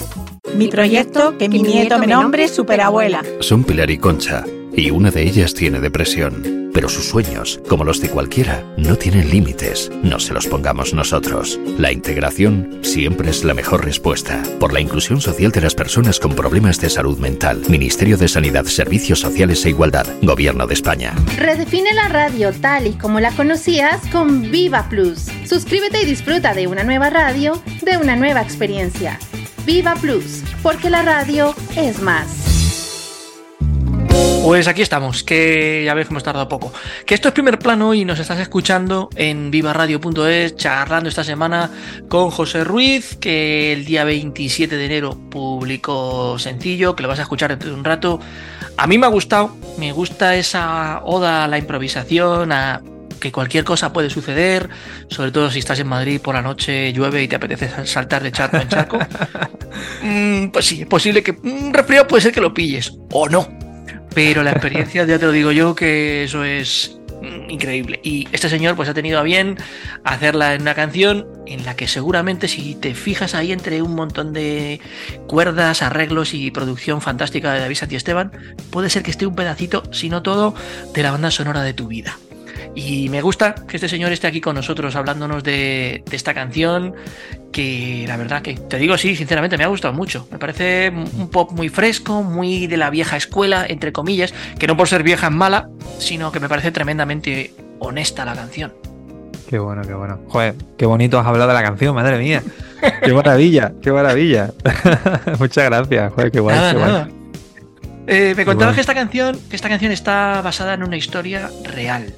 Mi 0.57 0.69
proyecto, 0.69 1.39
que 1.39 1.49
mi 1.49 1.63
nieto 1.63 1.99
me 1.99 2.07
nombre 2.07 2.49
Superabuela. 2.49 3.23
Son 3.41 3.65
Pilar 3.65 3.91
y 3.91 3.97
Concha 3.97 4.45
y 4.75 4.91
una 4.91 5.11
de 5.11 5.23
ellas 5.23 5.55
tiene 5.55 5.81
depresión. 5.81 6.58
Pero 6.79 6.89
sus 6.89 7.07
sueños, 7.07 7.61
como 7.69 7.83
los 7.83 8.01
de 8.01 8.09
cualquiera, 8.09 8.63
no 8.77 8.95
tienen 8.95 9.31
límites. 9.31 9.91
No 10.05 10.21
se 10.21 10.33
los 10.33 10.47
pongamos 10.47 10.95
nosotros. 10.95 11.59
La 11.77 11.91
integración 11.91 12.79
siempre 12.83 13.31
es 13.31 13.43
la 13.43 13.53
mejor 13.53 13.85
respuesta. 13.85 14.45
Por 14.61 14.73
la 14.73 14.79
inclusión 14.79 15.21
social 15.21 15.51
de 15.51 15.61
las 15.61 15.75
personas 15.75 16.21
con 16.21 16.37
problemas 16.37 16.81
de 16.81 16.89
salud 16.89 17.19
mental. 17.19 17.65
Ministerio 17.69 18.17
de 18.17 18.29
Sanidad, 18.29 18.65
Servicios 18.67 19.19
Sociales 19.19 19.67
e 19.67 19.71
Igualdad. 19.71 20.07
Gobierno 20.23 20.69
de 20.69 20.75
España. 20.75 21.17
Redefine 21.37 21.95
la 21.95 22.07
radio 22.07 22.53
tal 22.53 22.87
y 22.87 22.93
como 22.93 23.19
la 23.19 23.33
conocías 23.33 24.01
con 24.13 24.49
Viva 24.53 24.89
Plus. 24.89 25.27
Suscríbete 25.49 26.03
y 26.03 26.07
disfruta 26.07 26.55
de 26.55 26.69
una 26.69 26.85
nueva 26.85 27.11
radio, 27.11 27.61
de 27.83 27.97
una 27.97 28.15
nueva 28.15 28.41
experiencia. 28.41 29.19
Viva 29.67 29.97
Plus, 29.97 30.45
porque 30.63 30.91
la 30.91 31.03
radio 31.03 31.57
es 31.75 32.01
más. 32.01 32.58
Pues 34.43 34.67
aquí 34.67 34.83
estamos, 34.83 35.25
que 35.25 35.83
ya 35.85 35.95
ves 35.95 36.07
que 36.07 36.13
hemos 36.13 36.23
tardado 36.23 36.49
poco. 36.49 36.73
Que 37.05 37.15
esto 37.15 37.29
es 37.29 37.35
primer 37.35 37.59
plano 37.59 37.93
y 37.93 38.05
nos 38.05 38.19
estás 38.19 38.39
escuchando 38.39 39.11
en 39.15 39.51
vivaradio.es, 39.51 40.57
charlando 40.57 41.09
esta 41.09 41.23
semana 41.23 41.71
con 42.09 42.31
José 42.31 42.65
Ruiz, 42.65 43.17
que 43.17 43.73
el 43.73 43.85
día 43.85 44.05
27 44.05 44.77
de 44.77 44.87
enero 44.87 45.19
publicó 45.31 46.39
sencillo, 46.39 46.97
que 46.97 47.03
lo 47.03 47.09
vas 47.09 47.19
a 47.19 47.23
escuchar 47.23 47.51
dentro 47.51 47.69
de 47.69 47.75
un 47.75 47.85
rato. 47.85 48.21
A 48.77 48.87
mí 48.87 48.97
me 48.97 49.07
ha 49.07 49.11
gustado, 49.11 49.55
me 49.77 49.93
gusta 49.93 50.37
esa 50.37 51.03
oda 51.05 51.45
a 51.45 51.49
la 51.49 51.59
improvisación, 51.59 52.53
a 52.53 52.81
que 53.21 53.33
cualquier 53.33 53.65
cosa 53.65 53.93
puede 53.93 54.09
suceder, 54.09 54.71
sobre 55.09 55.31
todo 55.31 55.51
si 55.51 55.59
estás 55.59 55.81
en 55.81 55.89
Madrid 55.89 56.21
por 56.21 56.35
la 56.35 56.43
noche, 56.43 56.93
llueve 56.93 57.23
y 57.23 57.29
te 57.29 57.37
apetece 57.37 57.87
saltar 57.87 58.23
de 58.23 58.33
charco 58.33 58.57
en 58.57 58.69
charco. 58.69 58.99
Mm, 60.03 60.49
pues 60.49 60.67
sí, 60.67 60.81
es 60.81 60.87
posible 60.87 61.23
que 61.23 61.33
un 61.43 61.73
resfriado 61.73 62.07
puede 62.07 62.23
ser 62.23 62.33
que 62.33 62.41
lo 62.41 62.55
pilles, 62.55 62.95
o 63.13 63.29
no. 63.29 63.68
Pero 64.15 64.43
la 64.43 64.51
experiencia, 64.51 65.05
ya 65.05 65.19
te 65.19 65.27
lo 65.27 65.33
digo 65.33 65.53
yo, 65.53 65.75
que 65.75 66.25
eso 66.25 66.45
es 66.45 66.99
mm, 67.23 67.51
increíble. 67.51 68.01
Y 68.03 68.29
este 68.33 68.49
señor 68.49 68.77
pues 68.77 68.89
ha 68.89 68.95
tenido 68.95 69.19
a 69.19 69.23
bien 69.23 69.57
hacerla 70.05 70.55
en 70.55 70.63
una 70.63 70.75
canción 70.75 71.27
en 71.47 71.65
la 71.65 71.77
que 71.77 71.89
seguramente 71.89 72.49
si 72.49 72.75
te 72.75 72.95
fijas 72.95 73.35
ahí 73.35 73.53
entre 73.53 73.83
un 73.83 73.95
montón 73.95 74.33
de 74.33 74.81
cuerdas, 75.27 75.83
arreglos 75.83 76.35
y 76.35 76.51
producción 76.51 77.01
fantástica 77.01 77.53
de 77.53 77.61
David 77.61 77.79
Esteban, 77.91 78.33
puede 78.71 78.91
ser 78.91 79.03
que 79.03 79.11
esté 79.11 79.27
un 79.27 79.35
pedacito, 79.35 79.83
si 79.93 80.09
no 80.09 80.23
todo, 80.23 80.55
de 80.95 81.03
la 81.03 81.11
banda 81.11 81.31
sonora 81.31 81.63
de 81.63 81.75
tu 81.75 81.89
vida. 81.89 82.19
Y 82.75 83.09
me 83.09 83.23
gusta 83.23 83.55
que 83.55 83.77
este 83.77 83.89
señor 83.89 84.13
esté 84.13 84.27
aquí 84.27 84.41
con 84.41 84.55
nosotros 84.55 84.97
hablándonos 84.97 85.43
de, 85.43 86.03
esta 86.11 86.35
canción, 86.35 86.95
que 87.53 88.05
la 88.07 88.17
verdad 88.17 88.43
que 88.43 88.55
te 88.55 88.79
digo 88.79 88.97
sí, 88.99 89.17
sinceramente 89.17 89.57
me 89.57 89.65
ha 89.65 89.69
gustado 89.69 89.95
mucho. 89.95 90.29
Me 90.31 90.39
parece 90.39 90.91
un 90.91 91.29
pop 91.31 91.53
muy 91.53 91.69
fresco, 91.69 92.23
muy 92.23 92.67
de 92.67 92.77
la 92.77 92.91
vieja 92.91 93.17
escuela, 93.17 93.67
entre 93.69 93.93
comillas, 93.93 94.35
que 94.59 94.67
no 94.67 94.77
por 94.77 94.89
ser 94.89 95.03
vieja 95.03 95.29
es 95.29 95.33
mala, 95.33 95.69
sino 95.99 96.33
que 96.33 96.41
me 96.41 96.49
parece 96.49 96.73
tremendamente 96.73 97.55
honesta 97.79 98.25
la 98.25 98.35
canción. 98.35 98.73
Qué 99.49 99.59
bueno, 99.59 99.83
qué 99.83 99.95
bueno. 99.95 100.21
Joder, 100.29 100.55
qué 100.77 100.85
bonito 100.85 101.19
has 101.19 101.27
hablado 101.27 101.49
de 101.49 101.55
la 101.55 101.63
canción, 101.63 101.95
madre 101.95 102.19
mía. 102.19 102.43
Qué 103.03 103.13
maravilla, 103.13 103.73
qué 103.83 103.91
maravilla. 103.91 104.53
Muchas 105.39 105.65
gracias, 105.65 106.13
joder, 106.13 106.31
qué 106.31 106.41
guay, 106.41 106.59
eh, 108.11 108.33
me 108.35 108.47
contabas 108.47 108.75
que 108.75 108.81
esta 108.81 108.95
canción, 108.95 109.39
que 109.51 109.57
esta 109.57 109.69
canción 109.69 109.93
está 109.93 110.41
basada 110.41 110.73
en 110.73 110.83
una 110.83 110.97
historia 110.97 111.51
real. 111.65 112.15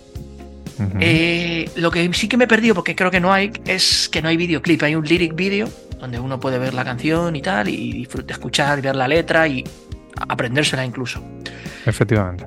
Eh, 1.00 1.70
lo 1.76 1.90
que 1.90 2.12
sí 2.12 2.28
que 2.28 2.36
me 2.36 2.44
he 2.44 2.48
perdido, 2.48 2.74
porque 2.74 2.94
creo 2.94 3.10
que 3.10 3.20
no 3.20 3.32
hay, 3.32 3.52
es 3.66 4.08
que 4.08 4.22
no 4.22 4.28
hay 4.28 4.36
videoclip. 4.36 4.82
Hay 4.82 4.94
un 4.94 5.04
lyric 5.04 5.34
video 5.34 5.68
donde 5.98 6.18
uno 6.18 6.40
puede 6.40 6.58
ver 6.58 6.74
la 6.74 6.84
canción 6.84 7.36
y 7.36 7.42
tal, 7.42 7.68
y 7.68 7.92
disfrutar, 7.92 8.32
escuchar, 8.32 8.78
y 8.78 8.82
ver 8.82 8.96
la 8.96 9.06
letra 9.06 9.46
y 9.46 9.64
aprendérsela 10.28 10.84
incluso. 10.84 11.22
Efectivamente. 11.84 12.46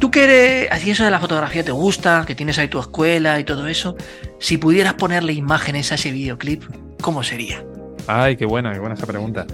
Tú 0.00 0.10
que 0.10 0.24
eres, 0.24 0.68
así 0.72 0.90
eso 0.90 1.04
de 1.04 1.10
la 1.12 1.20
fotografía 1.20 1.62
te 1.62 1.70
gusta, 1.70 2.24
que 2.26 2.34
tienes 2.34 2.58
ahí 2.58 2.66
tu 2.66 2.80
escuela 2.80 3.38
y 3.38 3.44
todo 3.44 3.68
eso, 3.68 3.96
si 4.40 4.58
pudieras 4.58 4.94
ponerle 4.94 5.32
imágenes 5.32 5.92
a 5.92 5.94
ese 5.94 6.10
videoclip, 6.10 6.64
¿cómo 7.00 7.22
sería? 7.22 7.64
Ay, 8.08 8.36
qué 8.36 8.44
buena, 8.44 8.72
qué 8.72 8.80
buena 8.80 8.96
esa 8.96 9.06
pregunta. 9.06 9.46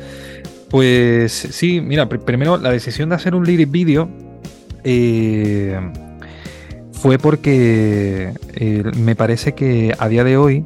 Pues 0.70 1.32
sí, 1.32 1.82
mira, 1.82 2.08
primero 2.08 2.56
la 2.56 2.70
decisión 2.70 3.10
de 3.10 3.16
hacer 3.16 3.34
un 3.34 3.44
lyric 3.44 3.70
video 3.70 4.08
eh, 4.84 5.78
fue 7.00 7.18
porque 7.18 8.32
eh, 8.54 8.82
me 8.96 9.14
parece 9.14 9.54
que 9.54 9.94
a 9.96 10.08
día 10.08 10.24
de 10.24 10.36
hoy 10.36 10.64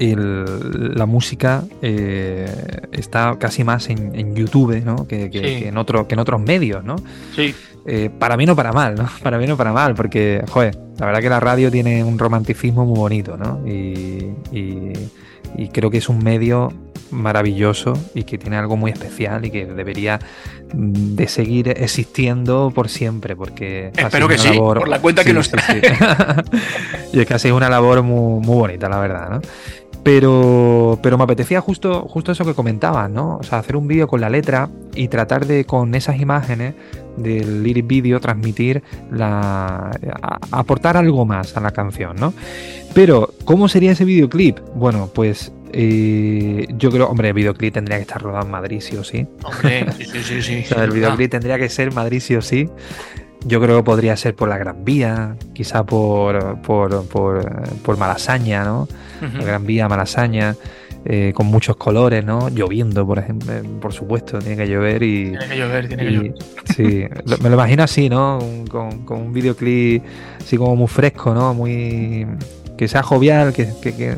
la 0.00 1.06
música 1.06 1.62
eh, 1.80 2.50
está 2.90 3.36
casi 3.38 3.62
más 3.62 3.88
en, 3.88 4.34
YouTube 4.34 4.82
¿no? 4.84 5.06
que, 5.06 5.30
en 5.68 5.76
otro, 5.76 6.08
que 6.08 6.14
en 6.14 6.18
otros 6.18 6.40
medios, 6.40 6.82
¿no? 6.82 6.96
Sí. 7.36 7.54
Eh, 7.86 8.10
para 8.18 8.36
mí 8.36 8.46
no 8.46 8.56
para 8.56 8.72
mal, 8.72 8.96
¿no? 8.96 9.08
Para 9.22 9.38
mí 9.38 9.46
no 9.46 9.56
para 9.56 9.72
mal, 9.72 9.94
porque, 9.94 10.42
joder, 10.48 10.76
la 10.98 11.06
verdad 11.06 11.20
que 11.20 11.28
la 11.28 11.40
radio 11.40 11.70
tiene 11.70 12.02
un 12.02 12.18
romanticismo 12.18 12.84
muy 12.84 12.96
bonito, 12.96 13.36
¿no? 13.36 13.60
y 15.54 15.68
creo 15.68 15.90
que 15.90 15.98
es 15.98 16.08
un 16.08 16.24
medio 16.24 16.72
maravilloso 17.12 17.92
y 18.14 18.24
que 18.24 18.38
tiene 18.38 18.56
algo 18.56 18.76
muy 18.76 18.90
especial 18.90 19.44
y 19.44 19.50
que 19.50 19.66
debería 19.66 20.18
mm, 20.72 21.14
de 21.14 21.28
seguir 21.28 21.68
existiendo 21.68 22.72
por 22.74 22.88
siempre 22.88 23.36
porque 23.36 23.92
espero 23.96 24.28
que 24.28 24.38
sí 24.38 24.50
por 24.56 24.88
la 24.88 25.00
cuenta 25.00 25.24
que 25.24 25.32
nos 25.32 25.50
trae 25.50 25.82
y 27.12 27.20
es 27.20 27.26
que 27.26 27.34
ha 27.34 27.38
sido 27.38 27.56
una 27.56 27.68
labor 27.68 28.02
muy, 28.02 28.44
muy 28.44 28.56
bonita 28.56 28.88
la 28.88 28.98
verdad 28.98 29.30
¿no? 29.30 29.40
Pero, 30.02 30.98
pero 31.00 31.16
me 31.16 31.24
apetecía 31.24 31.60
justo, 31.60 32.02
justo 32.08 32.32
eso 32.32 32.44
que 32.44 32.54
comentabas, 32.54 33.08
¿no? 33.08 33.36
O 33.36 33.42
sea, 33.44 33.58
hacer 33.58 33.76
un 33.76 33.86
vídeo 33.86 34.08
con 34.08 34.20
la 34.20 34.28
letra 34.28 34.68
y 34.96 35.06
tratar 35.06 35.46
de, 35.46 35.64
con 35.64 35.94
esas 35.94 36.20
imágenes 36.20 36.74
del 37.16 37.62
lyric 37.62 37.86
video, 37.86 38.18
transmitir 38.18 38.82
la. 39.12 39.92
aportar 40.50 40.96
algo 40.96 41.24
más 41.24 41.56
a 41.56 41.60
la 41.60 41.70
canción, 41.70 42.16
¿no? 42.16 42.34
Pero, 42.94 43.32
¿cómo 43.44 43.68
sería 43.68 43.92
ese 43.92 44.04
videoclip? 44.04 44.58
Bueno, 44.74 45.08
pues 45.14 45.52
eh, 45.72 46.66
yo 46.76 46.90
creo, 46.90 47.08
hombre, 47.08 47.28
el 47.28 47.34
videoclip 47.34 47.74
tendría 47.74 47.96
que 47.96 48.02
estar 48.02 48.20
rodado 48.20 48.44
en 48.44 48.50
Madrid, 48.50 48.80
sí 48.80 48.96
o 48.96 49.04
sí. 49.04 49.26
Hombre, 49.44 49.86
sí, 49.96 50.22
sí, 50.22 50.42
sí. 50.42 50.62
o 50.64 50.68
sea, 50.68 50.84
el 50.84 50.90
videoclip 50.90 51.30
tendría 51.30 51.58
que 51.58 51.68
ser 51.68 51.92
Madrid, 51.92 52.20
sí 52.20 52.34
o 52.36 52.42
sí. 52.42 52.68
Yo 53.44 53.60
creo 53.60 53.78
que 53.78 53.82
podría 53.82 54.16
ser 54.16 54.36
por 54.36 54.48
la 54.48 54.58
Gran 54.58 54.84
Vía, 54.84 55.36
quizá 55.52 55.84
por, 55.84 56.60
por, 56.62 57.06
por, 57.08 57.98
Malasaña, 57.98 58.64
¿no? 58.64 58.86
La 59.20 59.44
Gran 59.44 59.66
Vía, 59.66 59.88
Malasaña, 59.88 60.54
eh, 61.04 61.32
con 61.34 61.46
muchos 61.46 61.74
colores, 61.76 62.24
¿no? 62.24 62.48
Lloviendo, 62.50 63.04
por 63.04 63.18
ejemplo, 63.18 63.52
por 63.80 63.92
supuesto, 63.92 64.38
tiene 64.38 64.56
que 64.56 64.68
llover 64.68 65.02
y... 65.02 65.30
Tiene 65.30 65.48
que 65.48 65.56
llover, 65.58 65.88
tiene 65.88 66.04
que 66.04 66.10
llover. 66.12 66.34
Sí, 66.76 67.04
me 67.42 67.48
lo 67.48 67.54
imagino 67.54 67.82
así, 67.82 68.08
¿no? 68.08 68.38
Con, 68.70 69.04
con 69.04 69.20
un 69.20 69.32
videoclip 69.32 70.04
así 70.40 70.56
como 70.56 70.76
muy 70.76 70.86
fresco, 70.86 71.34
¿no? 71.34 71.52
Muy 71.52 72.24
que 72.82 72.88
sea 72.88 73.04
jovial, 73.04 73.52
que, 73.52 73.68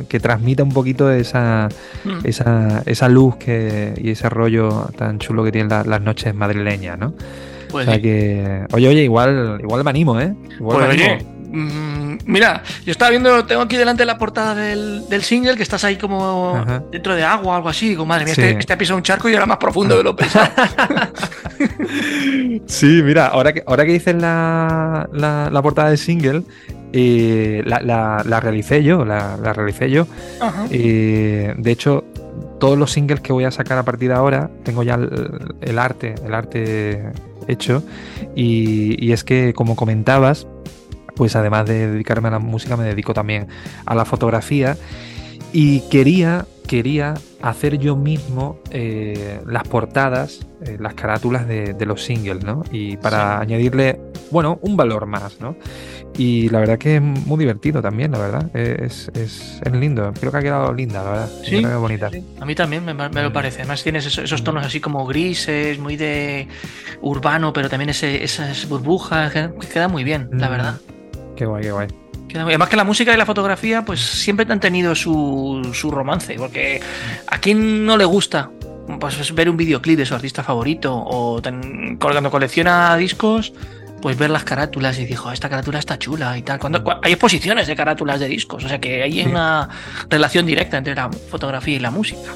que, 0.09 0.21
transmita 0.21 0.63
un 0.63 0.71
poquito 0.71 1.13
esa, 1.13 1.69
mm. 2.03 2.27
esa, 2.27 2.83
esa, 2.87 3.11
luz 3.11 3.37
que, 3.37 3.93
y 3.99 4.13
ese 4.13 4.31
rollo 4.31 4.89
tan 4.97 5.19
chulo 5.19 5.45
que 5.45 5.53
tienen 5.53 5.69
las 5.69 6.01
noches 6.01 6.35
madrileñas, 6.35 6.99
¿no? 6.99 7.13
Pues 7.69 7.87
o 7.87 7.91
sea 7.91 8.01
que, 8.01 8.65
oye, 8.73 8.89
oye, 8.89 9.03
igual, 9.03 9.59
igual 9.61 9.85
me 9.85 9.91
animo, 9.91 10.19
¿eh? 10.19 10.35
Igual 10.59 10.79
pues 10.79 10.95
Oye, 10.95 11.27
mm, 11.51 12.21
mira, 12.25 12.63
yo 12.87 12.93
estaba 12.93 13.11
viendo, 13.11 13.45
tengo 13.45 13.61
aquí 13.61 13.77
delante 13.77 14.07
la 14.07 14.17
portada 14.17 14.55
del, 14.55 15.07
del 15.11 15.23
single, 15.23 15.57
que 15.57 15.63
estás 15.63 15.85
ahí 15.85 15.97
como 15.97 16.65
dentro 16.91 17.15
de 17.15 17.23
agua 17.23 17.53
o 17.53 17.57
algo 17.57 17.69
así. 17.69 17.91
Digo, 17.91 18.07
madre 18.07 18.25
mía, 18.25 18.33
este, 18.33 18.59
este, 18.59 18.73
ha 18.73 18.79
pisado 18.79 18.97
un 18.97 19.03
charco 19.03 19.29
y 19.29 19.35
era 19.35 19.45
más 19.45 19.59
profundo 19.59 19.95
de 19.95 20.05
lo 20.05 20.17
pensado. 20.17 20.49
sí, 22.67 23.03
mira, 23.05 23.27
ahora 23.27 23.53
que, 23.53 23.63
ahora 23.67 23.85
que 23.85 23.93
dices 23.93 24.15
la, 24.15 25.07
la, 25.13 25.51
la 25.53 25.63
portada 25.63 25.91
del 25.91 25.99
single, 25.99 26.45
la, 26.95 28.23
la, 28.25 28.41
realicé 28.41 28.83
yo, 28.83 29.05
la, 29.05 29.37
realicé 29.37 29.91
yo. 29.91 30.07
de 30.71 31.55
hecho, 31.67 32.05
todos 32.59 32.79
los 32.79 32.93
singles 32.93 33.21
que 33.21 33.33
voy 33.33 33.45
a 33.45 33.51
sacar 33.51 33.79
a 33.79 33.83
partir 33.83 34.09
de 34.09 34.15
ahora, 34.15 34.51
tengo 34.63 34.83
ya 34.83 34.95
el, 34.95 35.79
arte, 35.79 36.15
el 36.25 36.35
arte 36.35 37.13
hecho. 37.49 37.83
Y, 38.35 39.13
es 39.13 39.25
que, 39.25 39.53
como 39.55 39.77
comentabas, 39.77 40.47
pues 41.17 41.37
además 41.37 41.67
de 41.67 41.89
dedicarme 41.89 42.29
a 42.29 42.33
la 42.33 42.39
música, 42.39 42.77
me 42.77 42.85
dedico 42.85 43.15
también 43.15 43.49
a 43.87 43.95
la 43.95 44.05
fotografía. 44.05 44.77
Y 45.53 45.81
quería, 45.91 46.47
quería 46.67 47.15
hacer 47.43 47.79
yo 47.79 47.97
mismo 47.97 48.59
eh, 48.71 49.41
las 49.47 49.65
portadas, 49.65 50.41
eh, 50.65 50.77
las 50.81 50.95
carátulas 50.95 51.47
de, 51.47 51.77
los 51.85 52.03
singles, 52.03 52.43
¿no? 52.43 52.63
Y 52.73 52.97
para 52.97 53.39
añadirle, 53.39 54.01
bueno, 54.31 54.59
un 54.63 54.77
valor 54.77 55.07
más, 55.07 55.41
¿no? 55.41 55.57
Y 56.17 56.49
la 56.49 56.61
verdad 56.61 56.79
que 56.79 56.97
es 56.97 57.03
muy 57.03 57.39
divertido 57.39 57.83
también, 57.83 58.13
la 58.13 58.19
verdad. 58.19 58.57
Es, 58.57 59.11
es, 59.15 59.61
es 59.63 59.73
lindo. 59.73 60.13
Creo 60.19 60.31
que 60.31 60.39
ha 60.39 60.43
quedado 60.43 60.73
linda, 60.73 61.03
la 61.03 61.11
verdad. 61.11 61.31
Sí, 61.45 61.63
bonita. 61.65 62.11
A 62.41 62.47
mí 62.47 62.55
también 62.55 62.85
me, 62.85 62.95
lo 62.95 63.33
parece. 63.33 63.63
Además 63.63 63.83
tienes 63.83 64.07
esos, 64.07 64.45
tonos 64.45 64.65
así 64.65 64.81
como 64.81 65.05
grises, 65.07 65.79
muy 65.79 65.97
de 65.97 66.49
urbano, 67.03 67.53
pero 67.53 67.69
también 67.69 67.91
ese, 67.91 68.23
esas 68.23 68.69
burbujas. 68.69 69.33
Que 69.33 69.51
queda 69.73 69.89
muy 69.89 70.05
bien, 70.05 70.29
la 70.33 70.49
mm. 70.49 70.51
verdad. 70.51 70.81
Qué 71.37 71.47
guay, 71.47 71.65
qué 71.65 71.73
guay. 71.73 72.04
Además 72.35 72.69
que 72.69 72.77
la 72.77 72.85
música 72.85 73.15
y 73.15 73.17
la 73.17 73.27
fotografía 73.27 73.85
pues 73.85 74.01
siempre 74.01 74.47
han 74.49 74.61
tenido 74.61 74.95
su, 74.95 75.71
su 75.73 75.91
romance, 75.91 76.35
porque 76.37 76.81
a 77.27 77.39
quien 77.39 77.87
no 77.87 77.97
le 77.97 78.05
gusta 78.05 78.51
pues, 78.99 79.35
ver 79.35 79.49
un 79.49 79.57
videoclip 79.57 79.99
de 79.99 80.07
su 80.07 80.15
artista 80.15 80.43
favorito 80.43 80.95
o 80.95 81.41
cuando 82.01 82.31
colecciona 82.31 82.97
discos, 82.97 83.53
pues 84.03 84.19
ver 84.19 84.31
las 84.31 84.45
carátulas 84.45 84.99
y 84.99 85.07
dijo, 85.07 85.33
esta 85.33 85.49
carátula 85.49 85.79
está 85.79 85.99
chula 85.99 86.37
y 86.37 86.43
tal. 86.43 86.59
Cuando, 86.59 86.85
hay 87.03 87.13
exposiciones 87.13 87.67
de 87.67 87.77
carátulas 87.77 88.21
de 88.21 88.29
discos, 88.29 88.65
o 88.65 88.69
sea 88.69 88.79
que 88.79 89.03
hay 89.03 89.23
una 89.23 89.69
relación 90.11 90.45
directa 90.45 90.77
entre 90.77 90.95
la 90.95 91.11
fotografía 91.11 91.77
y 91.77 91.79
la 91.79 91.91
música. 91.91 92.31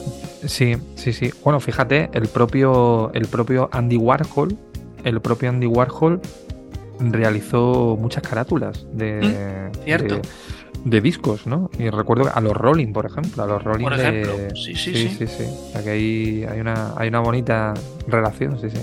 Sí, 0.47 0.77
sí, 0.95 1.13
sí. 1.13 1.31
Bueno, 1.45 1.61
fíjate, 1.61 2.09
el 2.15 2.29
propio, 2.29 3.11
el 3.13 3.27
propio 3.27 3.69
Andy 3.73 3.97
Warhol, 3.97 4.57
el 5.05 5.21
propio 5.21 5.51
Andy 5.51 5.67
Warhol 5.67 6.23
realizó 7.01 7.97
muchas 8.01 8.23
carátulas 8.23 8.87
de, 8.93 9.71
mm, 9.73 9.85
cierto. 9.85 10.21
De, 10.85 11.01
discos, 11.01 11.47
¿no? 11.47 11.71
Y 11.79 11.91
recuerdo 11.91 12.31
a 12.33 12.41
los 12.41 12.57
Rolling, 12.57 12.93
por 12.93 13.07
ejemplo, 13.07 13.43
a 13.43 13.47
los 13.47 13.63
Rolling. 13.63 13.85
Por 13.85 13.99
ejemplo, 13.99 14.33
sí, 14.55 14.75
sí, 14.75 14.95
sí. 14.95 15.09
sí, 15.19 15.27
sí. 15.27 15.45
O 15.45 15.73
sea 15.73 15.83
que 15.83 15.91
hay, 15.91 16.45
hay, 16.45 16.61
una, 16.61 16.95
hay 16.97 17.09
una 17.09 17.21
bonita 17.21 17.75
relación, 18.07 18.59
sí, 18.61 18.71
sí. 18.71 18.81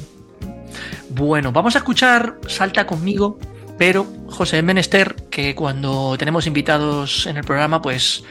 Bueno, 1.10 1.52
vamos 1.52 1.76
a 1.76 1.80
escuchar 1.80 2.36
Salta 2.48 2.86
conmigo, 2.86 3.40
pero 3.78 4.06
José 4.28 4.62
Menester, 4.62 5.16
que 5.30 5.56
cuando 5.56 6.16
tenemos 6.18 6.46
invitados 6.48 7.26
en 7.28 7.38
el 7.38 7.44
programa, 7.44 7.82
pues 7.82 8.24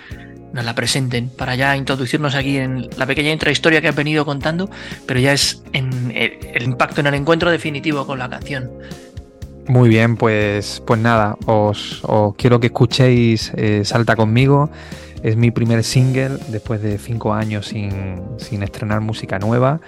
nos 0.52 0.64
la 0.64 0.74
presenten 0.74 1.28
para 1.30 1.56
ya 1.56 1.76
introducirnos 1.76 2.36
aquí 2.36 2.58
en 2.58 2.88
la 2.96 3.06
pequeña 3.06 3.32
intrahistoria 3.32 3.80
que 3.80 3.88
has 3.88 3.96
venido 3.96 4.24
contando, 4.24 4.70
pero 5.04 5.18
ya 5.18 5.32
es 5.32 5.62
en 5.72 6.12
el 6.14 6.62
impacto 6.62 7.00
en 7.00 7.08
el 7.08 7.14
encuentro 7.14 7.50
definitivo 7.50 8.06
con 8.06 8.20
la 8.20 8.30
canción. 8.30 8.70
Muy 9.66 9.88
bien, 9.88 10.16
pues, 10.16 10.82
pues 10.86 11.00
nada, 11.00 11.38
os, 11.46 12.02
quiero 12.36 12.60
que 12.60 12.66
escuchéis 12.66 13.50
eh, 13.56 13.82
Salta 13.84 14.14
conmigo. 14.14 14.68
Es 15.22 15.36
mi 15.36 15.50
primer 15.50 15.84
single 15.84 16.36
después 16.48 16.82
de 16.82 16.98
cinco 16.98 17.32
años 17.32 17.68
sin, 17.68 18.62
estrenar 18.62 19.00
música 19.00 19.38
nueva. 19.38 19.80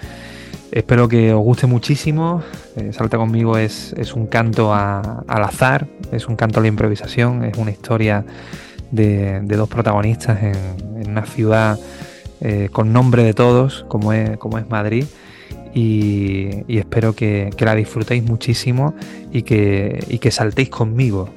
Espero 0.72 1.08
que 1.08 1.34
os 1.34 1.42
guste 1.42 1.66
muchísimo. 1.66 2.42
Eh, 2.76 2.94
Salta 2.94 3.18
conmigo 3.18 3.58
es, 3.58 3.92
un 4.14 4.26
canto 4.26 4.72
al 4.74 5.44
azar, 5.44 5.86
es 6.10 6.26
un 6.26 6.36
canto 6.36 6.60
a 6.60 6.62
la 6.62 6.68
improvisación, 6.68 7.44
es 7.44 7.58
una 7.58 7.70
historia 7.70 8.24
de, 8.90 9.40
dos 9.42 9.68
protagonistas 9.68 10.42
en, 10.42 11.10
una 11.10 11.26
ciudad 11.26 11.78
eh, 12.40 12.70
con 12.72 12.94
nombre 12.94 13.24
de 13.24 13.34
todos, 13.34 13.84
como 13.88 14.14
es, 14.14 14.38
como 14.38 14.56
es 14.56 14.68
Madrid 14.70 15.04
y, 15.76 16.78
espero 16.78 17.14
que, 17.14 17.50
la 17.58 17.74
disfrutéis 17.74 18.24
muchísimo 18.24 18.94
y 19.30 19.42
que, 19.42 20.30
saltéis 20.30 20.70
conmigo. 20.70 21.28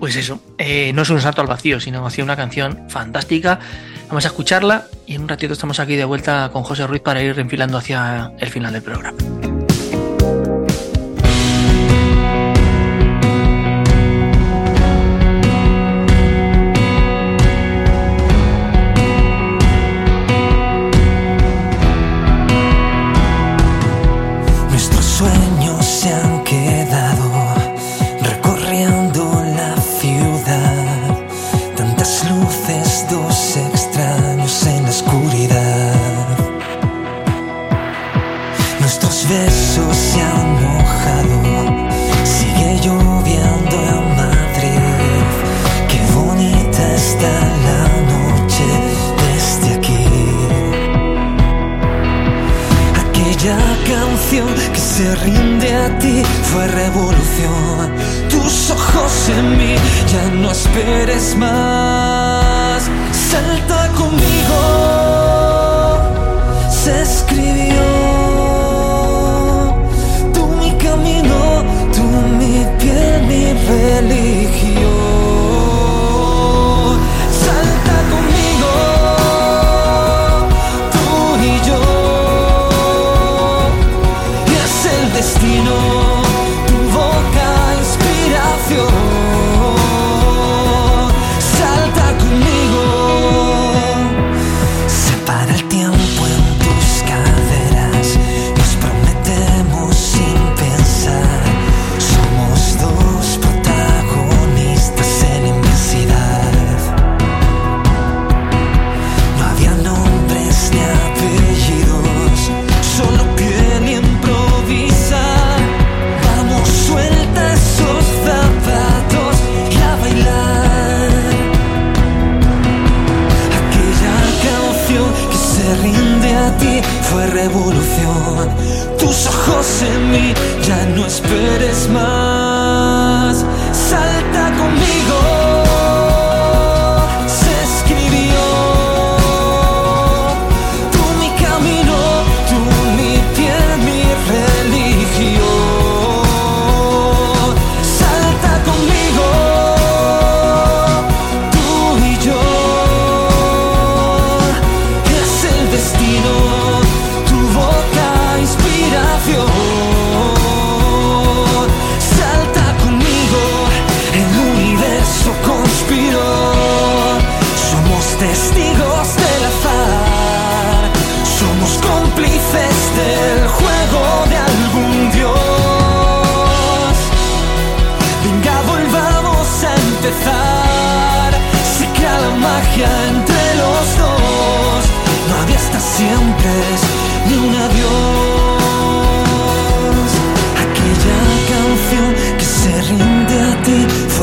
Pues 0.00 0.16
eso, 0.16 0.40
eh, 0.56 0.92
no 0.94 1.02
es 1.02 1.10
un 1.10 1.20
salto 1.20 1.42
al 1.42 1.46
vacío, 1.46 1.78
sino 1.78 2.06
hacia 2.06 2.24
una 2.24 2.36
canción 2.36 2.88
fantástica. 2.88 3.60
Vamos 4.08 4.24
a 4.24 4.28
escucharla 4.28 4.86
y 5.06 5.14
en 5.14 5.22
un 5.22 5.28
ratito 5.28 5.52
estamos 5.52 5.78
aquí 5.78 5.96
de 5.96 6.04
vuelta 6.04 6.50
con 6.52 6.62
José 6.62 6.86
Ruiz 6.86 7.02
para 7.02 7.22
ir 7.22 7.38
enfilando 7.38 7.76
hacia 7.76 8.32
el 8.38 8.48
final 8.48 8.72
del 8.72 8.82
programa. 8.82 9.18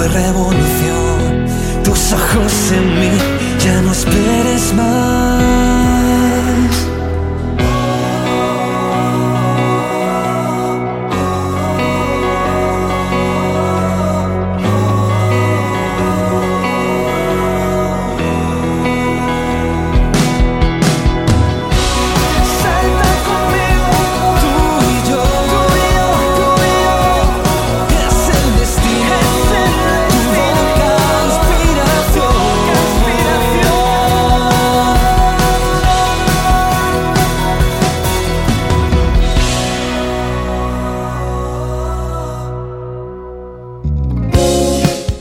revolución. 0.07 1.45
Tus 1.83 2.13
ojos 2.13 2.71
en 2.71 2.99
mí 2.99 3.42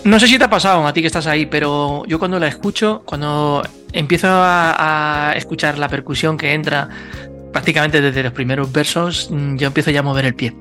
No 0.04 0.18
sé 0.18 0.26
si 0.26 0.36
te 0.36 0.44
ha 0.44 0.50
pasado 0.50 0.84
a 0.86 0.92
ti 0.92 1.00
que 1.00 1.06
estás 1.06 1.26
ahí, 1.26 1.46
pero 1.46 2.04
yo 2.06 2.18
cuando 2.18 2.38
la 2.40 2.48
escucho, 2.48 3.02
cuando 3.04 3.62
empiezo 3.92 4.28
a, 4.30 5.32
escuchar 5.36 5.78
la 5.78 5.88
percusión 5.88 6.36
que 6.36 6.52
entra 6.54 6.88
prácticamente 7.52 8.00
desde 8.00 8.22
los 8.22 8.32
primeros 8.32 8.72
versos 8.72 9.28
mm, 9.30 9.56
yo 9.56 9.66
empiezo 9.66 9.90
ya 9.90 10.00
a 10.00 10.02
mover 10.02 10.24
el 10.24 10.34
pie. 10.34 10.54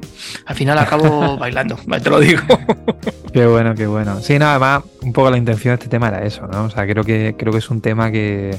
Al 0.45 0.56
final 0.56 0.77
acabo 0.77 1.38
bailando, 1.39 1.77
te 2.04 2.10
lo 2.10 2.19
digo. 2.19 2.43
Qué 3.34 3.47
bueno, 3.47 3.73
qué 3.73 3.88
bueno. 3.88 4.21
Sí, 4.21 4.38
nada 4.38 4.60
más, 4.60 4.84
un 5.01 5.13
poco 5.13 5.32
la 5.32 5.38
intención 5.38 5.71
de 5.71 5.75
este 5.75 5.88
tema 5.88 6.10
era 6.10 6.23
eso, 6.23 6.45
¿no? 6.47 6.65
O 6.65 6.69
sea, 6.69 6.86
creo 6.86 7.04
que, 7.04 7.36
creo 7.38 7.51
que 7.51 7.60
es 7.60 7.69
un 7.69 7.82
tema 7.82 8.12
que, 8.12 8.56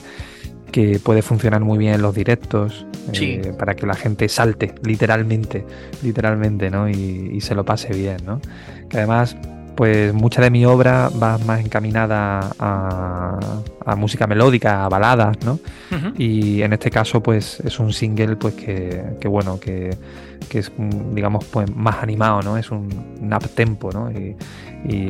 que 0.72 0.98
puede 0.98 1.22
funcionar 1.22 1.60
muy 1.60 1.78
bien 1.78 1.94
en 1.94 2.02
los 2.02 2.14
directos, 2.14 2.86
eh, 3.12 3.52
para 3.56 3.76
que 3.76 3.86
la 3.86 3.94
gente 3.94 4.28
salte, 4.28 4.74
literalmente, 4.82 5.64
literalmente, 6.02 6.70
¿no? 6.70 6.88
Y, 6.88 7.30
y, 7.34 7.40
se 7.40 7.54
lo 7.54 7.64
pase 7.64 7.92
bien, 7.92 8.16
¿no? 8.24 8.40
Que 8.88 8.96
además 8.96 9.36
pues 9.82 10.14
mucha 10.14 10.40
de 10.40 10.48
mi 10.48 10.64
obra 10.64 11.08
va 11.08 11.38
más 11.38 11.58
encaminada 11.58 12.54
a, 12.56 13.96
música 13.96 14.28
melódica, 14.28 14.84
a 14.84 14.88
baladas, 14.88 15.36
¿no? 15.44 15.58
Y 16.16 16.62
en 16.62 16.72
este 16.72 16.88
caso, 16.88 17.20
pues 17.20 17.58
es 17.58 17.80
un 17.80 17.92
single, 17.92 18.36
pues 18.36 18.54
que, 18.54 19.26
bueno, 19.26 19.58
que, 19.58 19.90
es, 20.52 20.70
digamos, 21.12 21.46
pues 21.46 21.68
más 21.74 22.00
animado, 22.00 22.42
¿no? 22.42 22.56
Es 22.56 22.70
un 22.70 22.88
nap 23.22 23.42
tempo, 23.56 23.90
¿no? 23.90 24.08
Y, 24.12 24.36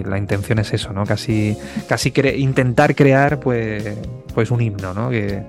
la 0.04 0.16
intención 0.16 0.58
es 0.58 0.72
eso, 0.72 0.90
¿no? 0.94 1.04
Casi, 1.04 1.54
casi 1.86 2.10
intentar 2.38 2.94
crear, 2.94 3.40
pues, 3.40 3.94
pues 4.32 4.50
un 4.50 4.62
himno, 4.62 4.94
¿no? 4.94 5.10
Que, 5.10 5.44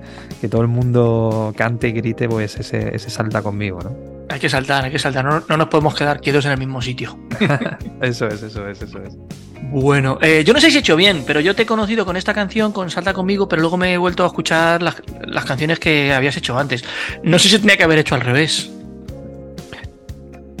todo 0.50 0.60
el 0.60 0.68
mundo 0.68 1.54
cante 1.56 1.88
y 1.88 1.92
grite, 1.92 2.28
pues 2.28 2.60
ese, 2.60 2.94
ese 2.94 3.08
salta 3.08 3.40
conmigo, 3.40 3.78
¿no? 3.82 4.13
Hay 4.28 4.40
que 4.40 4.48
saltar, 4.48 4.84
hay 4.84 4.90
que 4.90 4.98
saltar. 4.98 5.24
No, 5.24 5.56
nos 5.56 5.68
podemos 5.68 5.94
quedar 5.94 6.20
quietos 6.20 6.44
en 6.46 6.52
el 6.52 6.58
mismo 6.58 6.80
sitio. 6.80 7.18
eso 8.00 8.26
es, 8.26 8.42
eso 8.42 8.68
es, 8.68 8.82
eso 8.82 8.98
es. 8.98 9.16
Bueno, 9.70 10.18
eh, 10.20 10.44
yo 10.46 10.52
no 10.52 10.60
sé 10.60 10.70
si 10.70 10.76
he 10.76 10.80
hecho 10.80 10.96
bien, 10.96 11.24
pero 11.26 11.40
yo 11.40 11.54
te 11.54 11.62
he 11.62 11.66
conocido 11.66 12.04
con 12.04 12.16
esta 12.16 12.34
canción, 12.34 12.72
con 12.72 12.90
Salta 12.90 13.12
conmigo, 13.12 13.48
pero 13.48 13.60
luego 13.60 13.76
me 13.76 13.92
he 13.92 13.98
vuelto 13.98 14.24
a 14.24 14.26
escuchar 14.26 14.82
las, 14.82 14.94
canciones 15.44 15.78
que 15.78 16.12
habías 16.12 16.36
hecho 16.36 16.58
antes. 16.58 16.84
No 17.22 17.38
sé 17.38 17.48
si 17.48 17.58
tenía 17.58 17.76
que 17.76 17.84
haber 17.84 17.98
hecho 17.98 18.14
al 18.14 18.20
revés. 18.20 18.70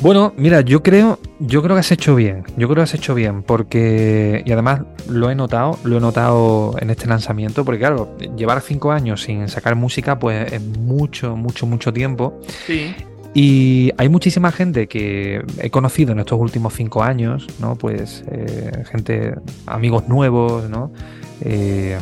Bueno, 0.00 0.34
mira, 0.36 0.60
yo 0.60 0.82
creo, 0.82 1.18
yo 1.38 1.62
creo 1.62 1.76
que 1.76 1.80
has 1.80 1.92
hecho 1.92 2.14
bien. 2.14 2.44
Yo 2.56 2.68
creo 2.68 2.76
que 2.76 2.82
has 2.82 2.94
hecho 2.94 3.14
bien, 3.14 3.42
porque. 3.42 4.42
Y 4.44 4.52
además 4.52 4.80
lo 5.08 5.30
he 5.30 5.34
notado, 5.34 5.78
lo 5.84 5.96
he 5.96 6.00
notado 6.00 6.74
en 6.78 6.90
este 6.90 7.06
lanzamiento, 7.06 7.64
porque 7.64 7.78
claro, 7.78 8.16
llevar 8.36 8.60
cinco 8.60 8.92
años 8.92 9.22
sin 9.22 9.48
sacar 9.48 9.76
música, 9.76 10.18
pues 10.18 10.52
es 10.52 10.60
mucho, 10.60 11.36
mucho, 11.36 11.66
mucho 11.66 11.92
tiempo. 11.92 12.38
Sí. 12.66 12.94
Y 13.34 13.90
hay 13.98 14.08
muchísima 14.08 14.52
gente 14.52 14.86
que 14.86 15.44
he 15.58 15.68
conocido 15.68 16.12
en 16.12 16.20
estos 16.20 16.38
últimos 16.38 16.72
cinco 16.72 17.02
años, 17.02 17.48
¿no? 17.58 17.74
Pues 17.74 18.22
eh, 18.30 18.84
gente, 18.88 19.34
amigos 19.66 20.06
nuevos, 20.06 20.70
¿no? 20.70 20.92
Eh, 21.40 21.98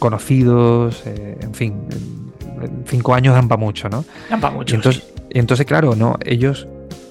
conocidos, 0.00 1.04
eh, 1.06 1.38
en 1.40 1.54
fin, 1.54 1.74
cinco 2.86 3.14
años 3.14 3.34
dan 3.36 3.46
para 3.46 3.60
mucho, 3.60 3.88
¿no? 3.88 4.04
Dan 4.28 4.40
para 4.40 4.52
mucho. 4.52 4.74
Y 4.74 4.76
entonces, 4.76 5.04
entonces, 5.30 5.64
claro, 5.64 5.94
¿no? 5.94 6.16
Ellos 6.24 6.66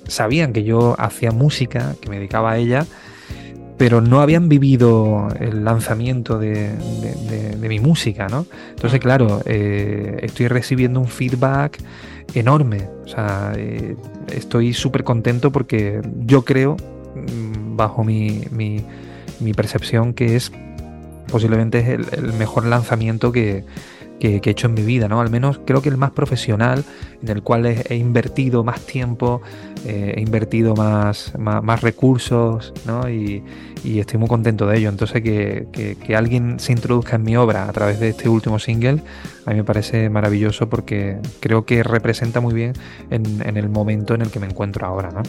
sabían 0.07 0.51
que 0.51 0.65
yo 0.65 0.95
hacía 0.99 1.31
música, 1.31 1.95
que 2.01 2.09
me 2.09 2.17
dedicaba 2.17 2.51
a 2.51 2.57
ella, 2.57 2.85
pero 3.77 4.01
no 4.01 4.19
habían 4.19 4.49
vivido 4.49 5.29
el 5.39 5.63
lanzamiento 5.63 6.37
de, 6.37 6.73
mi 7.61 7.79
música, 7.79 8.27
¿no? 8.27 8.45
Entonces, 8.71 8.99
claro, 8.99 9.41
estoy 9.45 10.47
recibiendo 10.49 10.99
un 10.99 11.07
feedback 11.07 11.79
enorme. 12.33 12.89
O 13.05 13.07
sea, 13.07 13.53
eh, 13.55 13.95
estoy 14.31 14.73
súper 14.73 15.03
contento 15.03 15.51
porque 15.51 16.01
yo 16.25 16.43
creo, 16.43 16.77
mm, 17.15 17.75
bajo 17.75 18.03
mi, 18.03 18.43
mi, 18.51 19.53
percepción, 19.53 20.13
que 20.13 20.35
es 20.35 20.51
posiblemente 21.31 21.93
el, 21.93 22.33
mejor 22.33 22.65
lanzamiento 22.65 23.31
que, 23.31 23.63
que, 24.19 24.41
he 24.43 24.49
hecho 24.49 24.67
en 24.67 24.73
mi 24.73 24.83
vida, 24.83 25.07
¿no? 25.07 25.21
Al 25.21 25.29
menos 25.29 25.59
creo 25.65 25.81
que 25.81 25.89
el 25.89 25.97
más 25.97 26.11
profesional, 26.11 26.83
en 27.21 27.29
el 27.29 27.41
cual 27.41 27.65
he, 27.65 27.95
invertido 27.95 28.63
más 28.63 28.81
tiempo, 28.81 29.41
eh, 29.85 30.13
he 30.17 30.21
invertido 30.21 30.75
más, 30.75 31.33
más, 31.37 31.81
recursos, 31.81 32.73
¿no? 32.85 33.09
Y, 33.09 33.43
estoy 33.83 34.19
muy 34.19 34.27
contento 34.27 34.65
de 34.65 34.79
ello. 34.79 34.89
Entonces, 34.89 35.21
que, 35.21 35.67
que, 35.71 36.15
alguien 36.15 36.59
se 36.59 36.71
introduzca 36.71 37.17
en 37.17 37.23
mi 37.23 37.37
obra 37.37 37.69
a 37.69 37.71
través 37.71 37.99
de 37.99 38.09
este 38.09 38.27
último 38.29 38.57
single, 38.57 39.01
a 39.45 39.51
mí 39.51 39.57
me 39.57 39.63
parece 39.63 40.09
maravilloso 40.09 40.69
porque 40.69 41.17
creo 41.39 41.65
que 41.65 41.83
representa 41.83 42.39
muy 42.39 42.53
bien 42.53 42.73
en, 43.11 43.57
el 43.57 43.69
momento 43.69 44.15
en 44.15 44.21
el 44.21 44.31
que 44.31 44.39
me 44.39 44.47
encuentro 44.47 44.87
ahora, 44.87 45.11
¿no? 45.11 45.21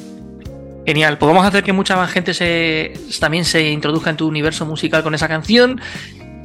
Genial, 0.87 1.19
pues 1.19 1.29
vamos 1.29 1.45
a 1.45 1.49
hacer 1.49 1.65
que 1.65 1.73
mucha 1.73 1.97
más 1.97 2.11
gente 2.13 2.33
se, 2.33 2.93
también 3.19 3.45
se 3.45 3.71
introduzca 3.71 4.11
en 4.11 4.17
tu 4.17 4.27
universo 4.29 4.65
musical 4.65 5.03
con 5.03 5.15
esa 5.15 5.27
canción 5.27 5.81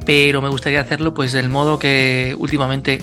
pero 0.04 0.42
me 0.42 0.48
gustaría 0.48 0.80
hacerlo 0.80 1.14
pues 1.14 1.32
del 1.32 1.48
modo 1.48 1.78
que 1.78 2.34
últimamente 2.38 3.02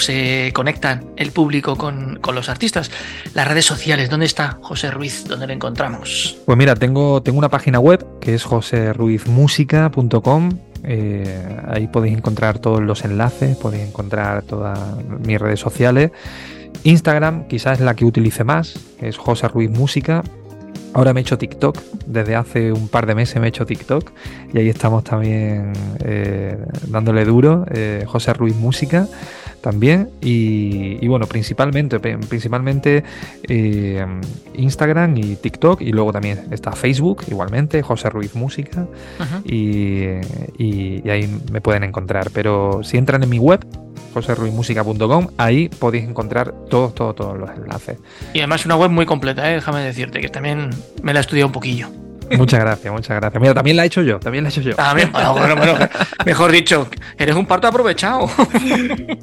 se 0.00 0.50
conectan 0.54 1.06
el 1.16 1.32
público 1.32 1.76
con, 1.76 2.20
los 2.34 2.48
artistas. 2.48 2.90
Las 3.34 3.48
redes 3.48 3.64
sociales, 3.64 4.10
¿dónde 4.10 4.26
está 4.26 4.58
José 4.62 4.90
Ruiz? 4.90 5.24
¿Dónde 5.26 5.46
lo 5.46 5.52
encontramos? 5.52 6.38
Pues 6.44 6.58
mira, 6.58 6.74
tengo, 6.74 7.22
tengo 7.22 7.38
una 7.38 7.48
página 7.48 7.80
web 7.80 8.04
que 8.20 8.34
es 8.34 8.44
joseruizmusica.com. 8.44 10.50
Eh, 10.84 11.56
ahí 11.68 11.88
podéis 11.88 12.16
encontrar 12.16 12.60
todos 12.60 12.80
los 12.80 13.04
enlaces, 13.04 13.56
podéis 13.56 13.88
encontrar 13.88 14.42
todas 14.42 14.78
mis 15.24 15.40
redes 15.40 15.60
sociales. 15.60 16.12
Instagram 16.84 17.48
quizás 17.48 17.78
es 17.78 17.84
la 17.84 17.96
que 17.96 18.04
utilice 18.04 18.44
más, 18.44 18.78
es 19.00 19.16
José. 19.16 19.48
Ahora 20.98 21.14
me 21.14 21.20
he 21.20 21.22
hecho 21.22 21.38
TikTok, 21.38 21.78
desde 22.06 22.34
hace 22.34 22.72
un 22.72 22.88
par 22.88 23.06
de 23.06 23.14
meses 23.14 23.36
me 23.36 23.46
he 23.46 23.50
hecho 23.50 23.64
TikTok 23.64 24.10
y 24.52 24.58
ahí 24.58 24.68
estamos 24.68 25.04
también 25.04 25.72
eh, 26.00 26.58
dándole 26.88 27.24
duro, 27.24 27.64
eh, 27.70 28.02
José 28.04 28.32
Ruiz 28.32 28.56
Música 28.56 29.06
también 29.60 30.10
y, 30.20 31.06
bueno, 31.06 31.26
principalmente, 31.26 32.00
principalmente 32.00 33.04
eh, 33.44 34.04
Instagram 34.54 35.16
y 35.18 35.36
TikTok 35.36 35.82
y 35.82 35.92
luego 35.92 36.12
también 36.12 36.48
está 36.50 36.72
Facebook 36.72 37.22
igualmente, 37.28 37.80
José 37.80 38.10
Ruiz 38.10 38.34
Música 38.34 38.88
y, 39.44 40.02
y 40.58 41.08
ahí 41.08 41.42
me 41.52 41.60
pueden 41.60 41.84
encontrar, 41.84 42.30
pero 42.34 42.80
si 42.82 42.96
entran 42.96 43.22
en 43.22 43.28
mi 43.28 43.38
web, 43.38 43.64
joserruizmusica.com. 44.14 45.28
Ahí 45.36 45.68
podéis 45.68 46.08
encontrar 46.08 46.52
todos, 46.68 46.94
todos, 46.94 47.14
todos 47.14 47.38
los 47.38 47.50
enlaces. 47.50 47.98
Y 48.34 48.38
además 48.38 48.64
una 48.64 48.76
web 48.76 48.90
muy 48.90 49.06
completa, 49.06 49.50
¿eh? 49.50 49.54
déjame 49.54 49.80
decirte, 49.80 50.20
que 50.20 50.28
también 50.28 50.70
me 51.02 51.12
la 51.12 51.20
he 51.20 51.22
estudiado 51.22 51.46
un 51.46 51.52
poquillo. 51.52 51.88
Muchas 52.36 52.60
gracias, 52.60 52.92
muchas 52.92 53.16
gracias. 53.16 53.40
Mira, 53.40 53.54
también 53.54 53.76
la 53.76 53.84
he 53.84 53.86
hecho 53.86 54.02
yo, 54.02 54.18
también 54.18 54.44
la 54.44 54.50
he 54.50 54.52
hecho 54.52 54.60
yo. 54.60 54.74
También, 54.74 55.10
bueno, 55.12 55.56
mejor 56.26 56.52
dicho, 56.52 56.88
eres 57.16 57.34
un 57.34 57.46
parto 57.46 57.68
aprovechado. 57.68 58.28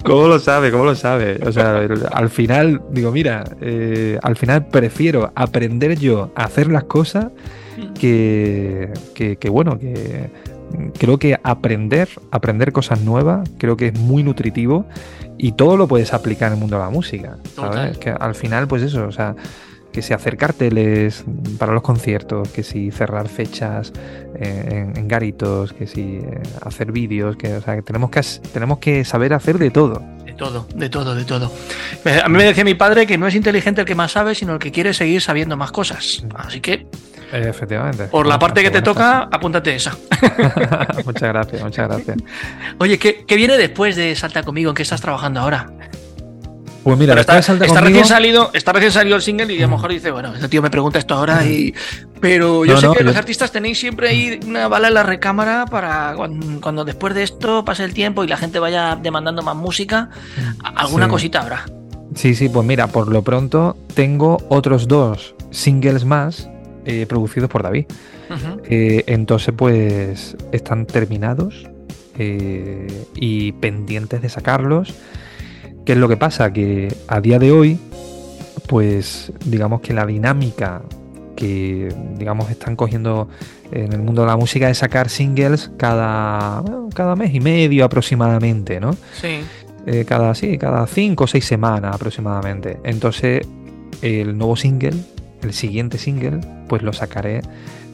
¿Cómo 0.03 0.27
lo 0.27 0.39
sabe? 0.39 0.71
¿Cómo 0.71 0.85
lo 0.85 0.95
sabe? 0.95 1.39
O 1.45 1.51
sea, 1.51 1.87
al 2.11 2.29
final, 2.29 2.81
digo, 2.89 3.11
mira, 3.11 3.43
eh, 3.61 4.17
al 4.23 4.35
final 4.35 4.67
prefiero 4.67 5.31
aprender 5.35 5.99
yo 5.99 6.31
a 6.35 6.45
hacer 6.45 6.67
las 6.71 6.85
cosas 6.85 7.27
que, 7.99 8.91
que, 9.13 9.37
que 9.37 9.49
bueno, 9.49 9.77
que 9.77 10.29
creo 10.97 11.17
que 11.19 11.39
aprender, 11.43 12.09
aprender 12.31 12.71
cosas 12.71 13.01
nuevas, 13.01 13.49
creo 13.57 13.77
que 13.77 13.87
es 13.87 13.99
muy 13.99 14.23
nutritivo 14.23 14.85
y 15.37 15.53
todo 15.53 15.77
lo 15.77 15.87
puedes 15.87 16.13
aplicar 16.13 16.47
en 16.47 16.53
el 16.53 16.59
mundo 16.59 16.77
de 16.77 16.83
la 16.83 16.89
música. 16.89 17.37
¿sabes? 17.55 17.97
Que 17.97 18.09
al 18.09 18.35
final, 18.35 18.67
pues 18.67 18.81
eso, 18.83 19.05
o 19.05 19.11
sea, 19.11 19.35
que 19.95 20.01
si 20.01 20.13
hacer 20.13 20.35
carteles 20.35 21.23
para 21.57 21.71
los 21.71 21.81
conciertos, 21.81 22.49
que 22.49 22.63
si 22.63 22.91
cerrar 22.91 23.29
fechas 23.29 23.93
eh, 24.35 24.91
en, 24.93 25.07
garitos, 25.07 25.71
que 25.71 25.87
si 25.87 26.17
eh, 26.17 26.41
hacer 26.61 26.91
vídeos, 26.91 27.37
que, 27.37 27.53
o 27.53 27.61
sea, 27.61 27.77
que 27.77 27.81
tenemos 27.81 28.09
que 28.09 28.21
tenemos 28.51 28.79
que 28.79 29.05
saber 29.05 29.33
hacer 29.33 29.57
de 29.57 29.71
todo. 29.71 30.03
De 30.25 30.33
todo, 30.33 30.67
de 30.75 30.89
todo, 30.89 31.15
de 31.15 31.23
todo. 31.23 31.49
A 32.23 32.27
mí 32.27 32.37
me 32.37 32.43
decía 32.43 32.65
mi 32.65 32.73
padre 32.73 33.07
que 33.07 33.17
no 33.17 33.25
es 33.25 33.35
inteligente 33.35 33.79
el 33.79 33.87
que 33.87 33.95
más 33.95 34.11
sabe, 34.11 34.35
sino 34.35 34.55
el 34.55 34.59
que 34.59 34.73
quiere 34.73 34.93
seguir 34.93 35.21
sabiendo 35.21 35.55
más 35.55 35.71
cosas. 35.71 36.25
Así 36.35 36.59
que 36.59 36.87
Efectivamente. 37.31 38.05
Por 38.05 38.27
la 38.27 38.39
parte 38.39 38.61
que 38.63 38.71
te 38.71 38.81
toca, 38.81 39.27
apúntate 39.31 39.75
esa. 39.75 39.97
muchas 41.05 41.29
gracias, 41.29 41.63
muchas 41.63 41.87
gracias. 41.87 42.17
Oye, 42.77 42.97
¿qué, 42.97 43.35
viene 43.35 43.57
después 43.57 43.95
de 43.95 44.15
Salta 44.15 44.43
conmigo? 44.43 44.69
¿En 44.69 44.75
qué 44.75 44.83
estás 44.83 45.01
trabajando 45.01 45.41
ahora? 45.41 45.67
Pues 46.83 46.99
mira, 46.99 47.19
está, 47.19 47.41
recién 47.41 48.05
salido, 48.05 48.51
está 48.53 48.71
recién 48.71 48.91
salido 48.91 49.15
el 49.15 49.23
single 49.23 49.51
y 49.51 49.57
a 49.57 49.65
lo 49.65 49.69
mejor 49.69 49.91
dice, 49.91 50.11
bueno, 50.11 50.35
este 50.35 50.47
tío 50.47 50.61
me 50.61 50.69
pregunta 50.69 50.99
esto 50.99 51.15
ahora 51.15 51.43
y. 51.43 51.73
Pero 52.21 52.63
yo 52.63 52.77
sé 52.77 52.87
que 52.95 53.03
los 53.03 53.15
artistas 53.15 53.51
tenéis 53.51 53.79
siempre 53.79 54.09
ahí 54.09 54.39
una 54.45 54.67
bala 54.67 54.87
en 54.89 54.93
la 54.93 55.03
recámara 55.03 55.65
para 55.65 56.15
cuando, 56.61 56.85
después 56.85 57.13
de 57.15 57.23
esto 57.23 57.65
pase 57.65 57.83
el 57.83 57.93
tiempo 57.93 58.23
y 58.23 58.27
la 58.27 58.37
gente 58.37 58.59
vaya 58.59 58.95
demandando 58.95 59.41
más 59.41 59.55
música, 59.55 60.09
alguna 60.75 61.07
cosita 61.07 61.41
habrá. 61.41 61.65
Sí, 62.13 62.35
sí, 62.35 62.49
pues 62.49 62.65
mira, 62.65 62.87
por 62.87 63.09
lo 63.09 63.23
pronto 63.23 63.77
tengo 63.95 64.37
otros 64.49 64.87
dos 64.87 65.35
singles 65.51 66.05
más 66.05 66.49
eh, 66.85 67.05
producidos 67.07 67.49
por 67.49 67.63
David. 67.63 67.85
Eh, 68.69 69.03
entonces, 69.07 69.53
pues 69.57 70.37
están 70.51 70.85
terminados 70.85 71.67
eh, 72.17 73.05
y 73.15 73.53
pendientes 73.53 74.21
de 74.21 74.29
sacarlos. 74.29 74.93
¿Qué 75.83 75.93
es 75.93 75.97
lo 75.97 76.07
que 76.07 76.17
pasa? 76.17 76.53
Que 76.53 76.95
a 77.07 77.21
día 77.21 77.39
de 77.39 77.51
hoy, 77.51 77.79
pues 78.67 79.31
digamos 79.45 79.81
que 79.81 79.93
la 79.93 80.05
dinámica 80.05 80.83
que 81.35 81.93
digamos 82.17 82.49
están 82.49 82.75
cogiendo 82.75 83.29
en 83.71 83.91
el 83.91 84.01
mundo 84.01 84.21
de 84.21 84.27
la 84.27 84.37
música 84.37 84.69
es 84.69 84.77
sacar 84.77 85.09
singles 85.09 85.71
cada, 85.77 86.63
cada 86.93 87.15
mes 87.15 87.33
y 87.33 87.39
medio 87.39 87.83
aproximadamente, 87.83 88.79
¿no? 88.79 88.95
Sí. 89.19 89.41
cada, 90.05 90.33
sí, 90.33 90.57
cada 90.57 90.87
cinco 90.87 91.25
o 91.25 91.27
seis 91.27 91.45
semanas 91.45 91.95
aproximadamente. 91.95 92.79
Entonces, 92.83 93.45
el 94.01 94.37
nuevo 94.37 94.55
single, 94.55 94.95
el 95.41 95.53
siguiente 95.53 95.97
single, 95.97 96.39
pues 96.67 96.81
lo 96.81 96.93
sacaré 96.93 97.41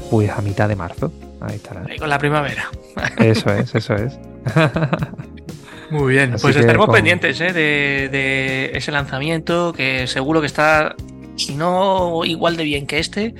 pues 0.09 0.29
a 0.29 0.41
mitad 0.41 0.67
de 0.67 0.75
marzo. 0.75 1.11
Ahí 1.39 1.55
estará. 1.55 1.85
con 1.97 2.09
la 2.09 2.19
primavera. 2.19 2.69
Eso 3.17 3.51
es, 3.53 3.73
eso 3.73 3.95
es. 3.95 4.19
Muy 5.89 6.13
bien, 6.13 6.35
pues 6.41 6.55
estaremos 6.55 6.89
pendientes 6.89 7.41
¿eh? 7.41 7.51
de, 7.51 8.09
de, 8.09 8.71
ese 8.73 8.91
lanzamiento 8.91 9.73
que 9.73 10.07
seguro 10.07 10.39
que 10.39 10.47
está, 10.47 10.95
si 11.35 11.55
no 11.55 12.23
igual 12.23 12.55
de 12.55 12.63
bien 12.63 12.87
que 12.87 12.99
este, 12.99 13.35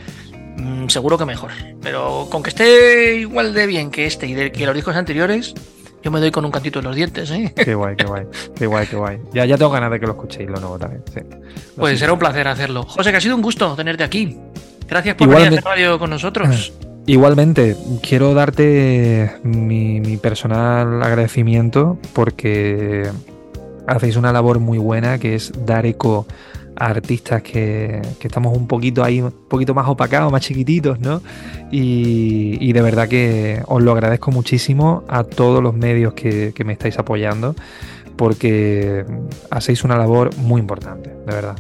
mm, 0.58 0.88
seguro 0.90 1.18
que 1.18 1.26
mejor. 1.26 1.52
Pero 1.82 2.28
con 2.30 2.44
que 2.44 2.50
esté 2.50 3.16
igual 3.20 3.54
de 3.54 3.68
bien 3.68 3.90
que 3.90 4.06
este 4.06 4.28
y 4.28 4.34
de 4.34 4.52
que 4.52 4.66
los 4.66 4.76
discos 4.76 4.98
anteriores, 4.98 5.54
yo 6.04 6.12
me 6.12 6.20
doy 6.20 6.32
con 6.32 6.46
un 6.46 6.52
cantito 6.52 6.80
en 6.80 6.86
los 6.86 6.96
dientes. 6.96 7.30
¿eh? 7.32 7.54
Qué 7.56 7.76
guay, 7.76 7.96
qué 7.96 8.06
guay, 8.06 8.26
qué 8.56 8.66
guay, 8.66 8.88
qué 8.88 8.96
guay. 8.96 9.20
Ya, 9.34 9.46
ya 9.46 9.58
tengo 9.58 9.72
ganas 9.72 9.92
de 9.92 10.00
que 10.00 10.06
lo 10.06 10.14
escuchéis 10.14 10.50
lo 10.50 10.60
nuevo 10.60 10.80
también. 10.80 11.04
Sí. 11.14 11.22
pues 11.76 12.00
será 12.00 12.14
un 12.14 12.20
placer 12.20 12.48
hacerlo. 12.48 12.84
José, 12.84 13.12
que 13.12 13.18
ha 13.18 13.22
sido 13.22 13.36
un 13.36 13.42
gusto 13.42 13.76
tenerte 13.76 14.04
aquí. 14.04 14.38
Gracias 14.88 15.16
por 15.16 15.30
venir 15.30 15.46
a 15.46 15.50
hacer 15.50 15.64
radio 15.64 16.00
con 16.00 16.10
nosotros. 16.10 16.74
Igualmente, 17.08 17.76
quiero 18.02 18.34
darte 18.34 19.38
mi, 19.44 20.18
personal 20.18 21.02
agradecimiento 21.02 21.98
porque 22.14 23.10
hacéis 23.88 24.16
una 24.16 24.32
labor 24.32 24.60
muy 24.60 24.78
buena 24.78 25.18
que 25.18 25.34
es 25.36 25.52
dar 25.66 25.86
eco 25.86 26.28
artistas 26.90 27.42
que, 27.42 28.02
estamos 28.22 28.56
un 28.58 28.68
poquito 28.68 29.04
ahí, 29.04 29.22
un 29.22 29.32
poquito 29.32 29.74
más 29.74 29.88
opacados, 29.88 30.32
más 30.32 30.42
chiquititos, 30.42 31.00
¿no? 31.00 31.22
Y, 31.72 32.72
de 32.72 32.82
verdad 32.82 33.08
que 33.08 33.62
os 33.68 33.82
lo 33.82 33.92
agradezco 33.92 34.32
muchísimo 34.32 35.04
a 35.08 35.24
todos 35.24 35.62
los 35.62 35.74
medios 35.74 36.14
que, 36.14 36.54
que 36.56 36.64
me 36.64 36.74
estáis 36.74 36.98
apoyando 36.98 37.56
porque 38.16 39.06
hacéis 39.50 39.84
una 39.84 39.98
labor 39.98 40.36
muy 40.38 40.60
importante, 40.60 41.10
de 41.10 41.34
verdad 41.34 41.56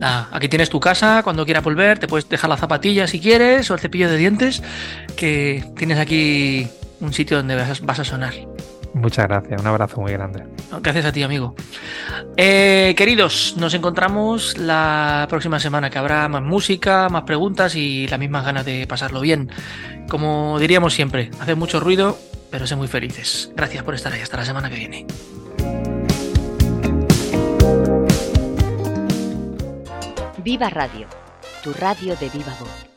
aquí 0.00 0.48
tienes 0.48 0.70
tu 0.70 0.80
casa, 0.80 1.22
cuando 1.22 1.44
quieras 1.44 1.64
volver, 1.64 1.98
te 1.98 2.06
puedes 2.06 2.28
dejar 2.28 2.50
la 2.50 2.56
zapatilla 2.56 3.06
si 3.06 3.20
quieres 3.20 3.70
o 3.70 3.74
el 3.74 3.80
cepillo 3.80 4.10
de 4.10 4.16
dientes, 4.16 4.62
que 5.16 5.64
tienes 5.76 5.98
aquí 5.98 6.68
un 7.00 7.12
sitio 7.12 7.36
donde 7.36 7.56
vas 7.56 8.00
a, 8.00 8.04
sonar. 8.04 8.34
Muchas 8.94 9.28
gracias, 9.28 9.60
un 9.60 9.66
abrazo 9.66 10.00
muy 10.00 10.12
grande. 10.12 10.44
Gracias 10.80 11.04
a 11.04 11.12
ti, 11.12 11.22
amigo. 11.22 11.54
Eh, 12.36 12.94
queridos, 12.96 13.54
nos 13.56 13.74
encontramos 13.74 14.56
la 14.58 15.26
próxima 15.28 15.60
semana 15.60 15.90
que 15.90 15.98
habrá 15.98 16.28
más 16.28 16.42
música, 16.42 17.08
más 17.08 17.22
preguntas 17.22 17.74
y 17.74 18.06
las 18.08 18.18
mismas 18.18 18.44
ganas 18.44 18.64
de 18.64 18.86
pasarlo 18.86 19.20
bien. 19.20 19.50
Como 20.08 20.58
diríamos 20.58 20.94
siempre, 20.94 21.30
hace 21.40 21.54
mucho 21.54 21.80
ruido, 21.80 22.18
pero 22.50 22.66
sé 22.66 22.76
muy 22.76 22.88
felices. 22.88 23.52
Gracias 23.54 23.82
por 23.84 23.94
estar 23.94 24.12
ahí. 24.12 24.20
Hasta 24.20 24.38
la 24.38 24.44
semana 24.44 24.70
que 24.70 24.76
viene. 24.76 25.06
Viva 30.42 30.70
Radio, 30.70 31.06
tu 31.62 31.72
radio 31.74 32.16
de 32.16 32.30
viva 32.30 32.56
voz. 32.58 32.87